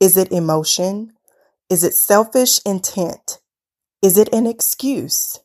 Is 0.01 0.17
it 0.17 0.33
emotion? 0.33 1.13
Is 1.71 1.85
it 1.85 1.95
selfish 1.95 2.61
intent? 2.67 3.39
Is 4.03 4.19
it 4.19 4.33
an 4.35 4.47
excuse? 4.47 5.41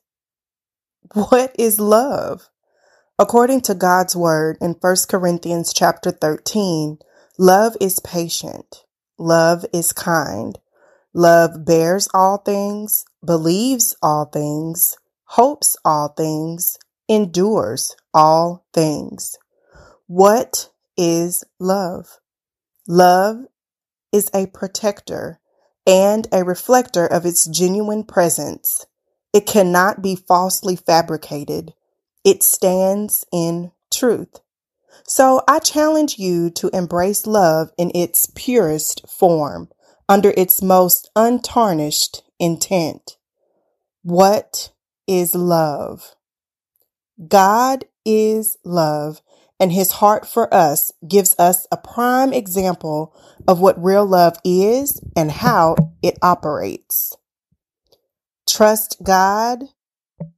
What 1.14 1.56
is 1.60 1.80
love? 1.80 2.50
According 3.20 3.62
to 3.62 3.76
God's 3.76 4.16
word 4.16 4.58
in 4.62 4.76
1 4.82 4.96
Corinthians 5.10 5.74
chapter 5.74 6.12
13, 6.12 7.00
love 7.40 7.78
is 7.82 8.00
patient. 8.00 8.84
Love 9.18 9.66
is 9.74 9.94
kind. 9.94 10.60
Love 11.14 11.66
bears 11.66 12.10
all 12.14 12.40
things, 12.40 13.06
believes 13.26 13.96
all 14.04 14.26
things, 14.26 14.98
hopes 15.26 15.78
all 15.86 16.10
things, 16.10 16.78
endures 17.08 17.96
all 18.14 18.66
things. 18.74 19.38
What 20.08 20.70
is 20.98 21.44
love? 21.60 22.20
Love 22.88 23.46
is 24.12 24.30
a 24.34 24.48
protector 24.48 25.40
and 25.88 26.28
a 26.32 26.44
reflector 26.44 27.06
of 27.06 27.26
its 27.26 27.46
genuine 27.46 28.04
presence. 28.04 28.86
It 29.34 29.46
cannot 29.46 30.02
be 30.02 30.16
falsely 30.16 30.76
fabricated. 30.76 31.74
It 32.24 32.42
stands 32.42 33.26
in 33.32 33.72
truth. 33.92 34.40
So 35.08 35.42
I 35.48 35.60
challenge 35.60 36.18
you 36.18 36.50
to 36.52 36.70
embrace 36.70 37.28
love 37.28 37.72
in 37.78 37.92
its 37.94 38.28
purest 38.34 39.08
form, 39.08 39.70
under 40.08 40.34
its 40.38 40.62
most 40.62 41.12
untarnished 41.16 42.24
intent. 42.40 43.18
What 44.04 44.72
is 45.08 45.36
love? 45.36 46.16
God 47.28 47.86
is 48.06 48.58
love, 48.64 49.22
and 49.60 49.72
his 49.72 49.92
heart 49.94 50.28
for 50.28 50.54
us 50.54 50.92
gives 51.08 51.36
us 51.40 51.66
a 51.72 51.78
prime 51.78 52.34
example 52.34 53.16
of 53.48 53.60
what 53.60 53.82
real 53.82 54.06
love 54.06 54.38
is 54.44 55.02
and 55.16 55.32
how 55.32 55.76
it 56.04 56.18
operates. 56.22 57.16
Trust 58.48 58.98
God 59.04 59.66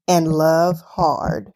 and 0.08 0.32
love 0.32 0.82
hard. 0.82 1.52